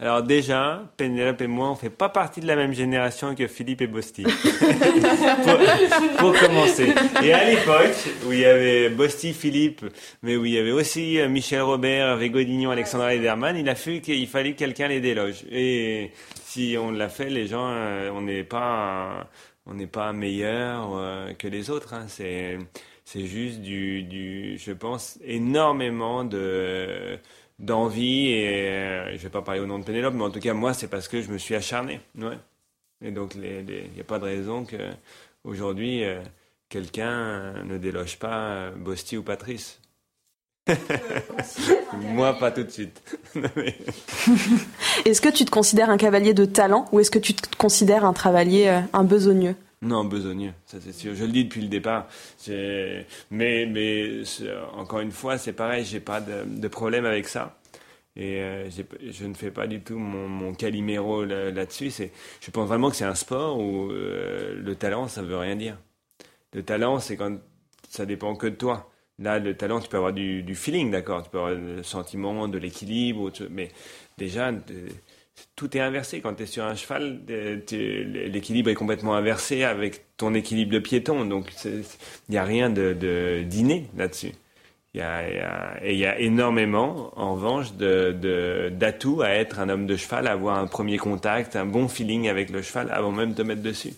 [0.00, 3.80] Alors déjà, Pénélope et moi, on fait pas partie de la même génération que Philippe
[3.80, 4.24] et Bosti.
[6.18, 6.92] pour, commencer.
[7.22, 7.94] Et à l'époque,
[8.26, 9.86] où il y avait Bosti, Philippe,
[10.22, 14.00] mais où il y avait aussi euh, Michel Robert, Végodignon, Alexandra Lederman, il a fallu
[14.00, 15.44] qu'il fallait que quelqu'un les déloge.
[15.50, 16.10] Et
[16.44, 19.28] si on l'a fait, les gens, euh, on n'est pas,
[19.64, 20.90] on pas meilleur
[21.38, 21.94] que les autres.
[21.94, 22.06] Hein.
[22.08, 22.58] C'est
[23.04, 27.18] c'est juste du, du, je pense, énormément de
[27.60, 30.54] d'envie et euh, je vais pas parler au nom de Pénélope, mais en tout cas
[30.54, 32.00] moi c'est parce que je me suis acharné.
[32.18, 32.38] Ouais.
[33.04, 34.76] Et donc il n'y a pas de raison que
[35.44, 36.20] aujourd'hui euh,
[36.68, 39.80] quelqu'un ne déloge pas Bosti ou Patrice.
[42.00, 43.02] Moi, pas tout de suite.
[45.04, 48.04] est-ce que tu te considères un cavalier de talent ou est-ce que tu te considères
[48.04, 49.56] un travailler euh, un besogneux?
[49.84, 51.14] Non, besogneux, ça c'est sûr.
[51.14, 52.08] Je le dis depuis le départ.
[53.30, 54.22] Mais, mais
[54.72, 57.58] encore une fois, c'est pareil, j'ai pas de, problème avec ça.
[58.16, 61.90] Et euh, je ne fais pas du tout mon, mon caliméro là-dessus.
[62.40, 65.76] je pense vraiment que c'est un sport où euh, le talent, ça veut rien dire.
[66.54, 67.38] Le talent, c'est quand
[67.90, 68.90] ça dépend que de toi.
[69.18, 72.48] Là, le talent, tu peux avoir du, du feeling, d'accord Tu peux avoir le sentiment,
[72.48, 73.70] de l'équilibre, mais
[74.18, 74.50] déjà,
[75.56, 76.20] tout est inversé.
[76.20, 77.60] Quand tu es sur un cheval, euh,
[78.28, 81.24] l'équilibre est complètement inversé avec ton équilibre de piéton.
[81.24, 81.82] Donc, il
[82.28, 84.32] n'y a rien de, d'inné là-dessus.
[84.94, 89.96] Y a, et il y a énormément, en revanche, d'atouts à être un homme de
[89.96, 93.34] cheval, à avoir un premier contact, un bon feeling avec le cheval avant même de
[93.34, 93.94] te mettre dessus.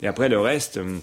[0.00, 0.98] Et après, le reste, euh,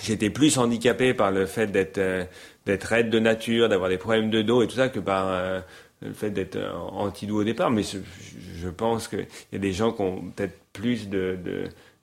[0.00, 2.24] j'étais plus handicapé par le fait d'être, euh,
[2.64, 5.62] d'être raide de nature, d'avoir des problèmes de dos et tout ça que par
[6.02, 6.58] le fait d'être
[6.92, 7.70] anti-doux au départ.
[7.70, 11.38] Mais je pense qu'il y a des gens qui ont peut-être plus de,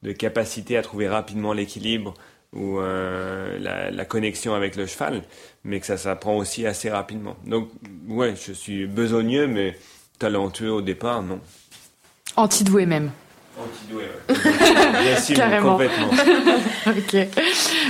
[0.03, 2.13] de, capacité à trouver rapidement l'équilibre
[2.53, 5.21] ou euh, la, connexion avec le cheval,
[5.63, 7.35] mais que ça s'apprend aussi assez rapidement.
[7.45, 7.69] Donc,
[8.07, 9.77] ouais, je suis besogneux, mais
[10.17, 11.39] talentueux au départ, non.
[12.35, 13.11] Anti-doué même.
[13.59, 15.35] Anti-doué, ouais.
[15.35, 15.71] Carrément.
[15.71, 16.07] complètement.
[16.87, 17.27] ok.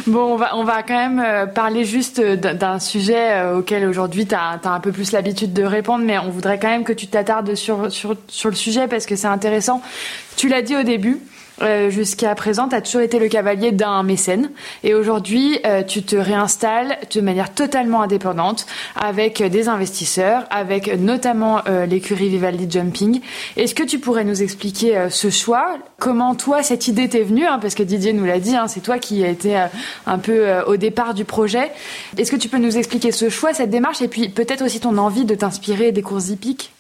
[0.08, 4.26] Bon, on va, on va quand même euh, parler juste d'un sujet euh, auquel aujourd'hui
[4.26, 7.08] tu as, un peu plus l'habitude de répondre, mais on voudrait quand même que tu
[7.08, 9.82] t'attardes sur, sur, sur le sujet parce que c'est intéressant.
[10.38, 11.20] Tu l'as dit au début,
[11.62, 14.52] euh, jusqu'à présent, tu as toujours été le cavalier d'un mécène.
[14.84, 21.62] Et aujourd'hui, euh, tu te réinstalles de manière totalement indépendante avec des investisseurs, avec notamment
[21.68, 23.22] euh, l'écurie Vivaldi Jumping.
[23.56, 25.78] Est-ce que tu pourrais nous expliquer ce choix?
[26.00, 27.46] Comment toi, cette idée t'est venue?
[27.46, 29.58] Hein, Parce que Didier nous l'a dit, hein, c'est toi qui a été
[30.06, 31.72] un peu au départ du projet.
[32.18, 34.98] Est-ce que tu peux nous expliquer ce choix, cette démarche, et puis peut-être aussi ton
[34.98, 36.72] envie de t'inspirer des courses hippiques?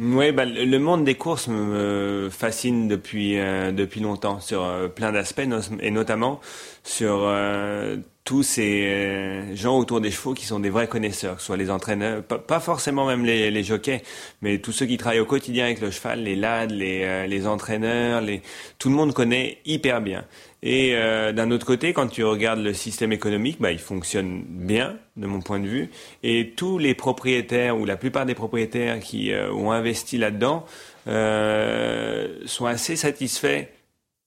[0.00, 5.10] Oui, bah, le monde des courses me fascine depuis euh, depuis longtemps sur euh, plein
[5.10, 5.42] d'aspects
[5.80, 6.40] et notamment
[6.84, 11.46] sur euh, tous ces gens autour des chevaux qui sont des vrais connaisseurs, que ce
[11.46, 14.02] soit les entraîneurs, pas, forcément même les, les, jockeys,
[14.42, 18.20] mais tous ceux qui travaillent au quotidien avec le cheval, les lads, les, les entraîneurs,
[18.20, 18.42] les...
[18.78, 20.26] tout le monde connaît hyper bien.
[20.62, 24.98] Et euh, d'un autre côté, quand tu regardes le système économique, bah, il fonctionne bien,
[25.16, 25.90] de mon point de vue.
[26.22, 30.66] Et tous les propriétaires, ou la plupart des propriétaires qui euh, ont investi là-dedans,
[31.06, 33.66] euh, sont assez satisfaits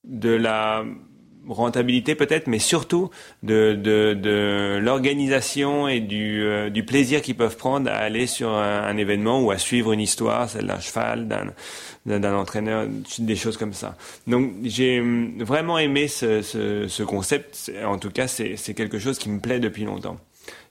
[0.06, 0.86] de la
[1.48, 3.10] rentabilité peut-être, mais surtout
[3.44, 8.50] de, de, de l'organisation et du, euh, du plaisir qu'ils peuvent prendre à aller sur
[8.50, 12.88] un, événement ou à suivre une histoire, celle d'un cheval, d'un, d'un entraîneur,
[13.20, 13.96] des choses comme ça.
[14.28, 17.72] Donc j'ai hum, vraiment aimé ce, ce, ce concept.
[17.86, 20.18] En tout cas, c'est, c'est quelque chose qui me plaît depuis longtemps.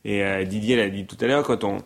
[0.04, 1.78] Et euh, Didier l'a dit tout à l'heure quand on,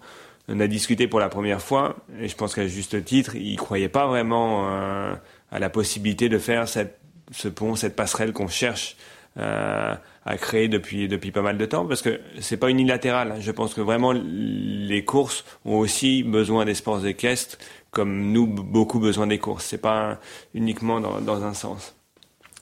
[0.48, 3.88] on, a discuté pour la première fois, et je pense qu'à juste titre, il croyait
[3.88, 5.14] pas vraiment euh,
[5.50, 6.98] à la possibilité de faire cette
[7.30, 8.96] ce pont, cette passerelle qu'on cherche
[9.38, 9.94] euh,
[10.24, 13.36] à créer depuis depuis pas mal de temps, parce que c'est pas unilatéral.
[13.40, 17.58] Je pense que vraiment les courses ont aussi besoin des sports équestres,
[17.90, 19.64] comme nous beaucoup besoin des courses.
[19.64, 20.18] C'est pas
[20.54, 21.94] uniquement dans, dans un sens.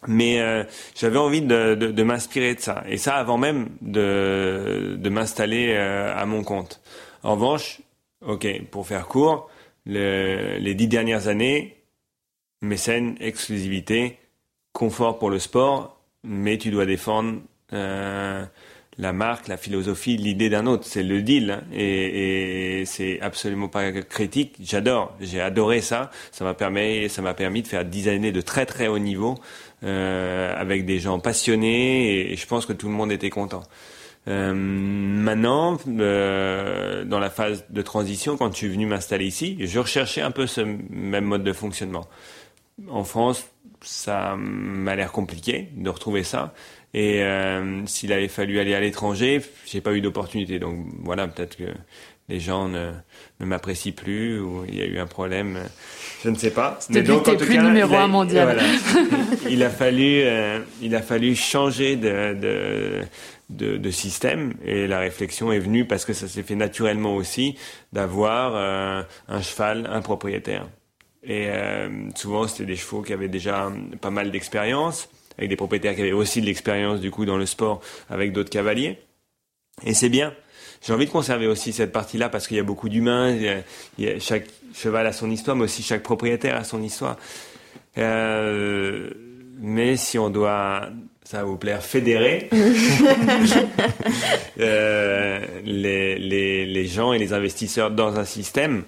[0.08, 0.64] Mais euh,
[0.96, 2.82] j'avais envie de, de, de m'inspirer de ça.
[2.88, 6.80] Et ça avant même de, de m'installer euh, à mon compte.
[7.22, 7.80] En revanche,
[8.26, 9.48] ok, pour faire court,
[9.86, 11.76] le, les dix dernières années,
[12.62, 14.18] mécène, exclusivité,
[14.72, 17.40] confort pour le sport, mais tu dois défendre
[17.72, 18.44] euh,
[18.98, 20.84] la marque, la philosophie, l'idée d'un autre.
[20.86, 21.50] C'est le deal.
[21.50, 21.62] Hein.
[21.72, 24.56] et, c'est absolument pas critique.
[24.60, 25.14] J'adore.
[25.20, 26.10] J'ai adoré ça.
[26.30, 29.36] Ça m'a permis, permis de faire dix années de très très haut niveau
[29.84, 33.62] euh, avec des gens passionnés et, je pense que tout le monde était content.
[34.28, 40.20] Euh, maintenant, dans la phase de transition, quand je suis venu m'installer ici, je recherchais
[40.20, 42.06] un peu ce même mode de fonctionnement.
[42.88, 43.46] En France,
[43.82, 46.54] ça m'a l'air compliqué de retrouver ça.
[46.94, 50.58] Et euh, s'il avait fallu aller à l'étranger, j'ai pas eu d'opportunité.
[50.58, 51.72] Donc voilà, peut-être que
[52.28, 52.92] les gens ne,
[53.40, 55.58] ne m'apprécient plus ou il y a eu un problème,
[56.22, 56.78] je ne sais pas.
[56.90, 58.60] Mais donc en tout plus numéro un mondial.
[59.50, 63.00] il a fallu, euh, il a fallu changer de, de
[63.50, 67.56] de, de, système et la réflexion est venue parce que ça s'est fait naturellement aussi
[67.92, 70.66] d'avoir euh, un cheval, un propriétaire.
[71.24, 73.70] Et euh, souvent c'était des chevaux qui avaient déjà
[74.00, 75.08] pas mal d'expérience
[75.38, 78.50] avec des propriétaires qui avaient aussi de l'expérience du coup dans le sport avec d'autres
[78.50, 78.98] cavaliers.
[79.84, 80.34] Et c'est bien.
[80.84, 83.36] J'ai envie de conserver aussi cette partie-là parce qu'il y a beaucoup d'humains.
[84.18, 87.16] Chaque cheval a son histoire, mais aussi chaque propriétaire a son histoire.
[87.98, 89.10] Euh,
[89.60, 90.88] mais si on doit,
[91.22, 92.48] ça va vous plaire, fédérer
[94.58, 98.82] euh, les, les, les gens et les investisseurs dans un système,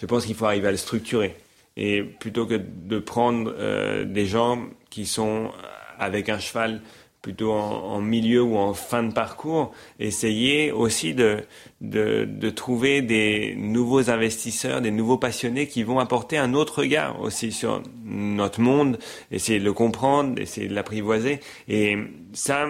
[0.00, 1.34] je pense qu'il faut arriver à le structurer.
[1.78, 4.58] Et plutôt que de prendre euh, des gens
[4.90, 5.50] qui sont
[5.98, 6.82] avec un cheval
[7.22, 11.44] plutôt en, milieu ou en fin de parcours, essayer aussi de,
[11.80, 17.20] de, de, trouver des nouveaux investisseurs, des nouveaux passionnés qui vont apporter un autre regard
[17.20, 18.98] aussi sur notre monde,
[19.32, 21.40] essayer de le comprendre, essayer de l'apprivoiser.
[21.68, 21.98] Et
[22.32, 22.68] ça,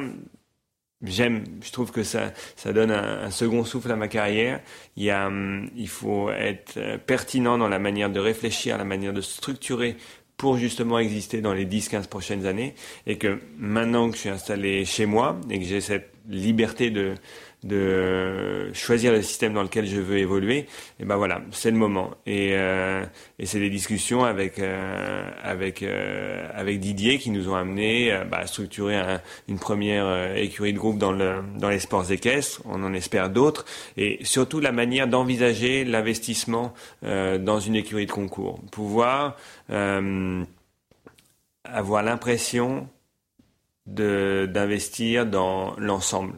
[1.02, 4.60] j'aime, je trouve que ça, ça donne un, second souffle à ma carrière.
[4.96, 5.30] Il, y a,
[5.76, 9.96] il faut être pertinent dans la manière de réfléchir, la manière de structurer
[10.36, 12.74] pour justement exister dans les 10-15 prochaines années
[13.06, 17.14] et que maintenant que je suis installé chez moi et que j'ai cette liberté de,
[17.64, 20.66] de choisir le système dans lequel je veux évoluer,
[21.00, 22.10] et ben voilà, c'est le moment.
[22.24, 23.04] Et, euh,
[23.38, 28.24] et c'est des discussions avec euh, avec euh, avec Didier qui nous ont amené euh,
[28.24, 32.10] bah, à structurer un, une première euh, écurie de groupe dans le dans les sports
[32.12, 32.62] équestres.
[32.64, 33.64] On en espère d'autres
[33.96, 39.36] et surtout la manière d'envisager l'investissement dans une écurie de concours, pouvoir
[41.64, 42.88] avoir l'impression
[43.86, 46.34] d'investir dans l'ensemble.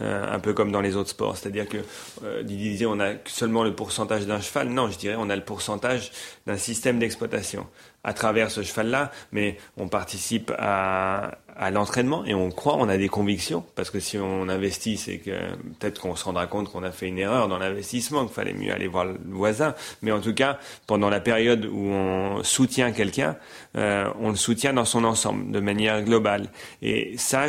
[0.00, 1.36] Euh, un peu comme dans les autres sports.
[1.36, 1.76] C'est-à-dire que
[2.24, 4.70] euh, disait on a seulement le pourcentage d'un cheval.
[4.70, 6.12] Non, je dirais on a le pourcentage
[6.46, 7.66] d'un système d'exploitation
[8.02, 12.96] à travers ce cheval-là, mais on participe à, à l'entraînement et on croit, on a
[12.96, 15.30] des convictions, parce que si on investit, c'est que
[15.78, 18.72] peut-être qu'on se rendra compte qu'on a fait une erreur dans l'investissement, qu'il fallait mieux
[18.72, 19.74] aller voir le voisin.
[20.00, 23.36] Mais en tout cas, pendant la période où on soutient quelqu'un,
[23.76, 26.48] euh, on le soutient dans son ensemble, de manière globale.
[26.80, 27.46] Et ça,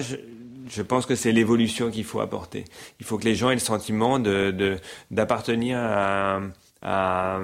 [0.67, 2.65] je pense que c'est l'évolution qu'il faut apporter.
[2.99, 4.77] Il faut que les gens aient le sentiment de
[5.11, 6.41] d'appartenir à,
[6.81, 7.39] à,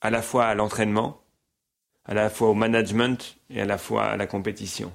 [0.00, 1.20] à la fois à l'entraînement,
[2.04, 4.92] à la fois au management et à la fois à la compétition.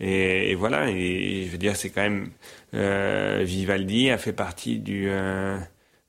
[0.00, 2.30] Et, voilà, et, je veux dire, c'est quand même
[2.74, 5.58] euh, Vivaldi a fait partie du euh,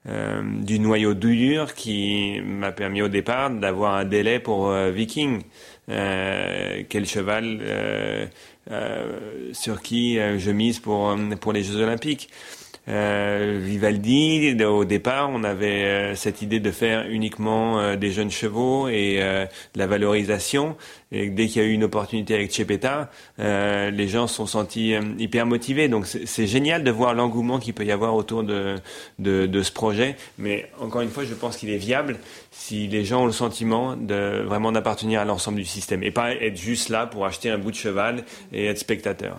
[0.07, 5.43] euh, du noyau dur qui m'a permis au départ d'avoir un délai pour euh, Viking.
[5.89, 7.59] Euh, quel cheval
[9.53, 12.29] sur qui je mise pour, pour les Jeux Olympiques.
[12.87, 18.31] Euh, Vivaldi, au départ, on avait euh, cette idée de faire uniquement euh, des jeunes
[18.31, 20.75] chevaux et de la valorisation.
[21.11, 24.93] Et dès qu'il y a eu une opportunité avec Cepeta, les gens se sont sentis
[25.19, 25.89] hyper motivés.
[25.89, 28.75] Donc c'est génial de voir l'engouement qu'il peut y avoir autour de,
[29.19, 30.15] de, de, ce projet.
[30.37, 32.17] Mais encore une fois, je pense qu'il est viable
[32.51, 36.33] si les gens ont le sentiment de vraiment d'appartenir à l'ensemble du système et pas
[36.33, 38.23] être juste là pour acheter un bout de cheval
[38.53, 39.37] et être spectateur.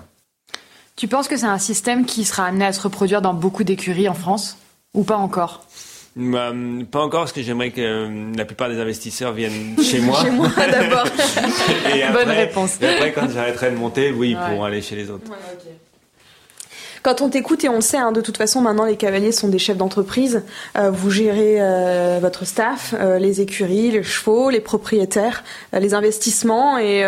[1.03, 4.09] Tu penses que c'est un système qui sera amené à se reproduire dans beaucoup d'écuries
[4.09, 4.57] en France
[4.95, 5.67] ou pas encore?
[6.15, 6.53] Bah,
[6.93, 10.23] pas encore parce que j'aimerais que euh, la plupart des investisseurs viennent chez moi.
[10.23, 11.03] chez moi d'abord.
[12.13, 12.81] Bonne réponse.
[12.81, 15.29] Et après, quand j'arrêterai de monter, oui, ils pourront aller chez les autres.
[15.29, 15.71] Ouais, okay.
[17.03, 19.49] Quand on t'écoute et on le sait, hein, de toute façon, maintenant les cavaliers sont
[19.49, 20.43] des chefs d'entreprise.
[20.79, 25.43] Euh, vous gérez euh, votre staff, euh, les écuries, les chevaux, les propriétaires,
[25.75, 27.03] euh, les investissements et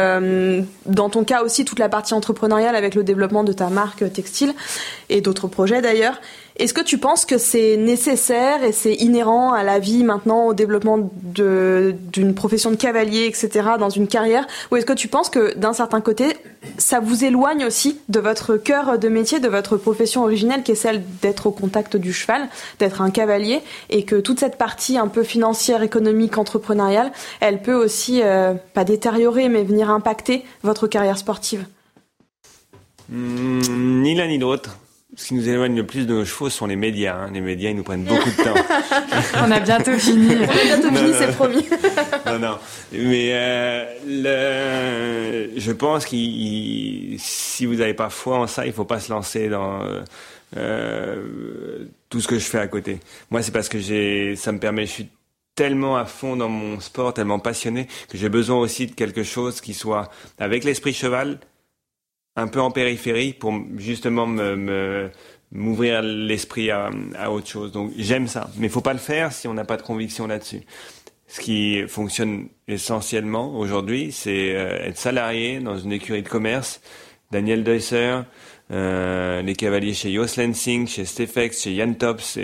[0.86, 4.52] dans ton cas aussi toute la partie entrepreneuriale avec le développement de ta marque textile
[5.08, 6.20] et d'autres projets d'ailleurs.
[6.56, 10.54] Est-ce que tu penses que c'est nécessaire et c'est inhérent à la vie maintenant, au
[10.54, 14.46] développement d'une profession de cavalier, etc., dans une carrière?
[14.70, 16.36] Ou est-ce que tu penses que d'un certain côté,
[16.78, 20.76] ça vous éloigne aussi de votre cœur de métier, de votre profession originelle qui est
[20.76, 22.48] celle d'être au contact du cheval,
[22.78, 23.60] d'être un cavalier,
[23.90, 28.84] et que toute cette partie un peu financière, économique, entrepreneuriale, elle peut aussi, euh, pas
[28.84, 31.66] détériorer, mais venir impacter votre carrière sportive?
[33.08, 34.78] Hmm, Ni l'un ni l'autre
[35.16, 37.16] ce qui nous éloigne le plus de nos chevaux sont les médias.
[37.16, 37.30] Hein.
[37.32, 38.54] Les médias, ils nous prennent beaucoup de temps.
[39.44, 40.34] On a bientôt fini.
[40.36, 41.66] On a bientôt fini, c'est promis.
[42.26, 42.58] non, non.
[42.92, 45.58] Mais euh, le...
[45.58, 46.16] je pense que
[47.18, 49.80] si vous n'avez pas foi en ça, il faut pas se lancer dans
[50.56, 53.00] euh, tout ce que je fais à côté.
[53.30, 55.08] Moi, c'est parce que j'ai, ça me permet, je suis
[55.54, 59.60] tellement à fond dans mon sport, tellement passionné, que j'ai besoin aussi de quelque chose
[59.60, 61.38] qui soit avec l'esprit cheval,
[62.36, 65.10] un peu en périphérie pour justement me,
[65.52, 67.72] m'ouvrir l'esprit à, à, autre chose.
[67.72, 70.62] Donc j'aime ça, mais faut pas le faire si on n'a pas de conviction là-dessus.
[71.26, 76.80] Ce qui fonctionne essentiellement aujourd'hui, c'est euh, être salarié dans une écurie de commerce.
[77.30, 78.20] Daniel Deusser,
[78.70, 82.38] euh, les cavaliers chez Jos Lansing, chez Stefex, chez Jan Tops,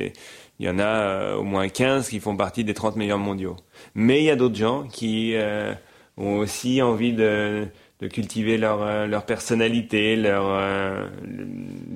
[0.60, 3.56] il y en a euh, au moins 15 qui font partie des 30 meilleurs mondiaux.
[3.94, 5.72] Mais il y a d'autres gens qui euh,
[6.18, 7.66] ont aussi envie de
[8.00, 11.06] de cultiver leur, euh, leur personnalité, leur, euh,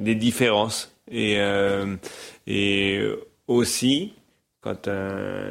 [0.03, 0.95] les différences.
[1.11, 1.97] Et, euh,
[2.47, 3.01] et
[3.47, 4.15] aussi,
[4.63, 4.89] quand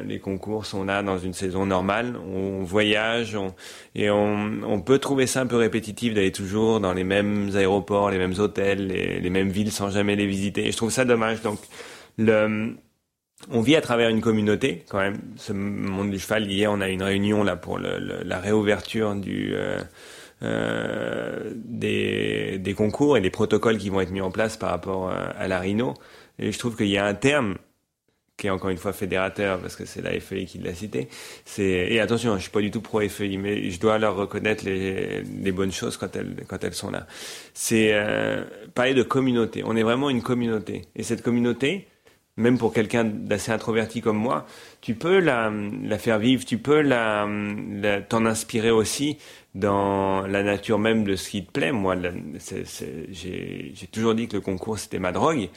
[0.04, 3.54] les concours sont là dans une saison normale, on voyage on,
[3.94, 8.10] et on, on, peut trouver ça un peu répétitif d'aller toujours dans les mêmes aéroports,
[8.10, 10.66] les mêmes hôtels, les, les, mêmes villes sans jamais les visiter.
[10.66, 11.42] Et je trouve ça dommage.
[11.42, 11.60] Donc,
[12.18, 12.74] le,
[13.50, 15.18] on vit à travers une communauté quand même.
[15.36, 19.52] Ce monde du cheval, hier, on a une réunion là pour le, la réouverture du
[19.54, 19.80] euh,
[21.64, 25.28] des, des, concours et des protocoles qui vont être mis en place par rapport euh,
[25.36, 25.94] à la Rhino.
[26.38, 27.56] Et je trouve qu'il y a un terme
[28.36, 31.08] qui est encore une fois fédérateur parce que c'est la FEI qui l'a cité.
[31.44, 34.64] C'est et attention, je suis pas du tout pro FEI, mais je dois leur reconnaître
[34.64, 37.06] les, les bonnes choses quand elles quand elles sont là.
[37.52, 39.62] C'est euh, parler de communauté.
[39.64, 41.86] On est vraiment une communauté et cette communauté,
[42.36, 44.46] même pour quelqu'un d'assez introverti comme moi,
[44.84, 45.50] tu peux la,
[45.82, 49.16] la faire vivre, tu peux la, la t'en inspirer aussi
[49.54, 51.72] dans la nature même de ce qui te plaît.
[51.72, 51.96] Moi,
[53.10, 55.48] j'ai toujours dit que le concours c'était ma drogue,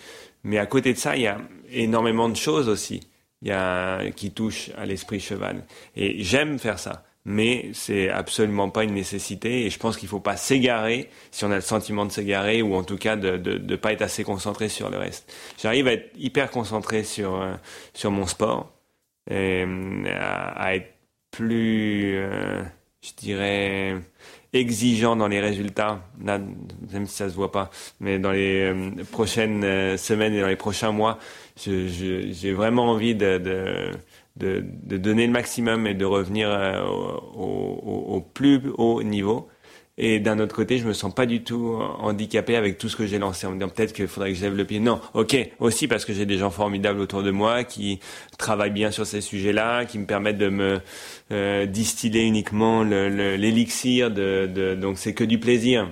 [0.45, 1.39] mais à côté de ça, il y a
[1.73, 3.01] énormément de choses aussi,
[3.41, 5.65] il y a qui touchent à l'esprit cheval.
[5.97, 9.65] Et j'aime faire ça, mais c'est absolument pas une nécessité.
[9.65, 12.75] Et je pense qu'il faut pas s'égarer si on a le sentiment de s'égarer ou
[12.75, 15.30] en tout cas de, de, de pas être assez concentré sur le reste.
[15.61, 17.55] J'arrive à être hyper concentré sur euh,
[17.93, 18.76] sur mon sport
[19.30, 20.93] à, à être
[21.32, 22.63] plus euh,
[23.01, 23.95] je dirais,
[24.53, 26.39] exigeant dans les résultats, là,
[26.91, 27.69] même si ça se voit pas,
[27.99, 31.19] mais dans les euh, prochaines euh, semaines et dans les prochains mois,
[31.57, 33.38] j'ai vraiment envie de,
[34.36, 39.47] de, donner le maximum et de revenir euh, au, plus haut niveau.
[40.00, 43.08] Et d'un autre côté, je me sens pas du tout handicapé avec tout ce que
[43.08, 44.80] j'ai lancé en me disant peut-être qu'il faudrait que je le pied.
[44.80, 48.00] Non, ok, aussi parce que j'ai des gens formidables autour de moi qui
[48.38, 50.80] travaillent bien sur ces sujets-là, qui me permettent de me
[51.32, 54.12] euh, distiller uniquement l'élixir.
[54.12, 55.89] De, de, donc c'est que du plaisir.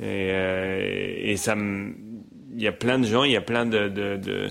[0.00, 1.54] Et, euh, et ça
[2.58, 4.48] il y a plein de gens, il y a plein de, de, de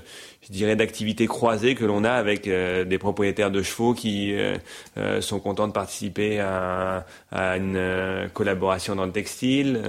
[0.47, 4.57] je dirais, d'activités croisées que l'on a avec euh, des propriétaires de chevaux qui euh,
[4.97, 9.81] euh, sont contents de participer à, une collaboration dans le textile,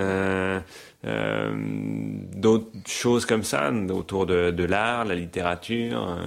[1.04, 6.18] d'autres choses comme ça autour de, de l'art, la littérature.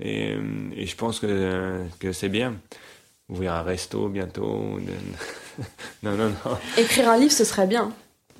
[0.00, 0.36] Et,
[0.76, 2.54] et, je pense que, que c'est bien.
[3.28, 4.78] Ouvrir un resto bientôt.
[6.02, 6.58] non, non, non.
[6.78, 7.92] Écrire un livre, ce serait bien.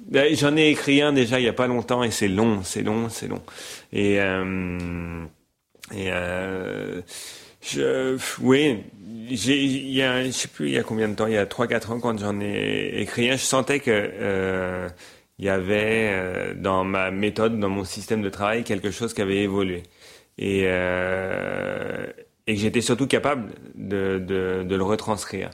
[0.09, 2.83] Ben, j'en ai écrit un déjà il y a pas longtemps et c'est long, c'est
[2.83, 3.43] long, c'est long.
[3.93, 5.25] Et, euh,
[5.95, 7.03] et euh,
[8.41, 8.85] oui,
[9.29, 11.45] il y a, je sais plus il y a combien de temps, il y a
[11.47, 14.89] trois quatre ans quand j'en ai écrit un, je sentais que euh,
[15.39, 19.21] il y avait euh, dans ma méthode, dans mon système de travail, quelque chose qui
[19.23, 19.83] avait évolué.
[20.39, 20.61] Et,
[22.47, 25.51] et que j'étais surtout capable de, de, de le retranscrire.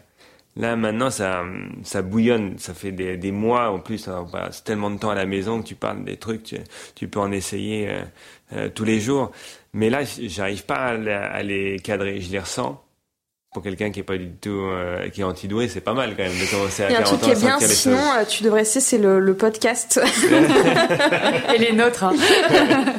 [0.57, 1.43] Là maintenant ça
[1.83, 5.17] ça bouillonne, ça fait des, des mois en plus, on passe tellement de temps à
[5.17, 6.57] la maison que tu parles des trucs, tu,
[6.95, 8.03] tu peux en essayer euh,
[8.53, 9.33] euh, tous les jours.
[9.73, 12.81] Mais là j'arrive pas à, les cadrer, je les ressens.
[13.53, 16.23] Pour quelqu'un qui est pas du tout euh, qui est antidoué, c'est pas mal quand
[16.23, 17.99] même de commencer à Il y a un truc qui est bien, sinon
[18.29, 20.01] tu devrais essayer, c'est le, le, podcast.
[21.55, 22.05] Et les nôtres.
[22.05, 22.15] Hein.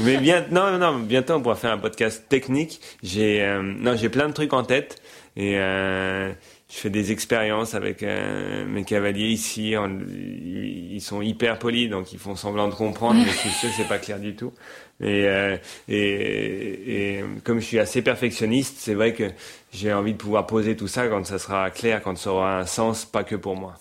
[0.00, 2.80] Mais bien, non, non, bientôt on pourra faire un podcast technique.
[3.02, 5.02] J'ai, non, j'ai plein de trucs en tête.
[5.36, 6.30] Et euh,
[6.68, 9.74] je fais des expériences avec euh, mes cavaliers ici.
[9.74, 13.76] ils sont hyper polis, donc ils font semblant de comprendre, mais je suis sûr que
[13.76, 14.52] c'est pas clair du tout.
[15.00, 15.56] Et, euh,
[15.88, 19.30] et, et, comme je suis assez perfectionniste, c'est vrai que
[19.72, 22.66] j'ai envie de pouvoir poser tout ça quand ça sera clair, quand ça aura un
[22.66, 23.74] sens, pas que pour moi.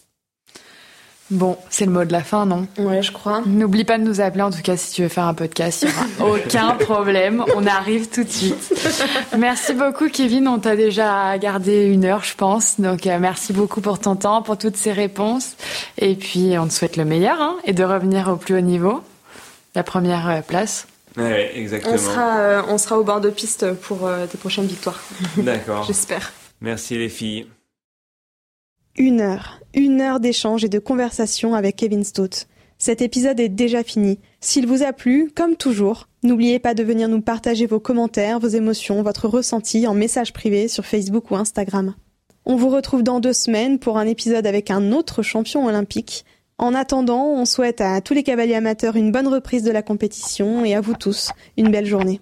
[1.32, 2.68] Bon, c'est le mot de la fin, non?
[2.78, 3.42] Ouais, je crois.
[3.46, 5.88] N'oublie pas de nous appeler, en tout cas, si tu veux faire un podcast, il
[5.88, 7.44] n'y aura aucun problème.
[7.56, 8.74] On arrive tout de suite.
[9.38, 10.48] Merci beaucoup, Kevin.
[10.48, 12.80] On t'a déjà gardé une heure, je pense.
[12.80, 15.56] Donc, euh, merci beaucoup pour ton temps, pour toutes ces réponses.
[15.98, 19.02] Et puis, on te souhaite le meilleur hein, et de revenir au plus haut niveau.
[19.74, 20.86] La première euh, place.
[21.18, 21.94] Ouais, exactement.
[21.94, 25.02] On sera, euh, on sera au bord de piste pour euh, tes prochaines victoires.
[25.38, 25.84] D'accord.
[25.88, 26.32] J'espère.
[26.62, 27.48] Merci les filles.
[28.98, 32.48] Une heure, une heure d'échange et de conversation avec Kevin Stott.
[32.78, 34.20] Cet épisode est déjà fini.
[34.40, 38.48] S'il vous a plu, comme toujours, n'oubliez pas de venir nous partager vos commentaires, vos
[38.48, 41.94] émotions, votre ressenti en message privé sur Facebook ou Instagram.
[42.46, 46.26] On vous retrouve dans deux semaines pour un épisode avec un autre champion olympique.
[46.58, 50.66] En attendant, on souhaite à tous les cavaliers amateurs une bonne reprise de la compétition
[50.66, 52.20] et à vous tous une belle journée.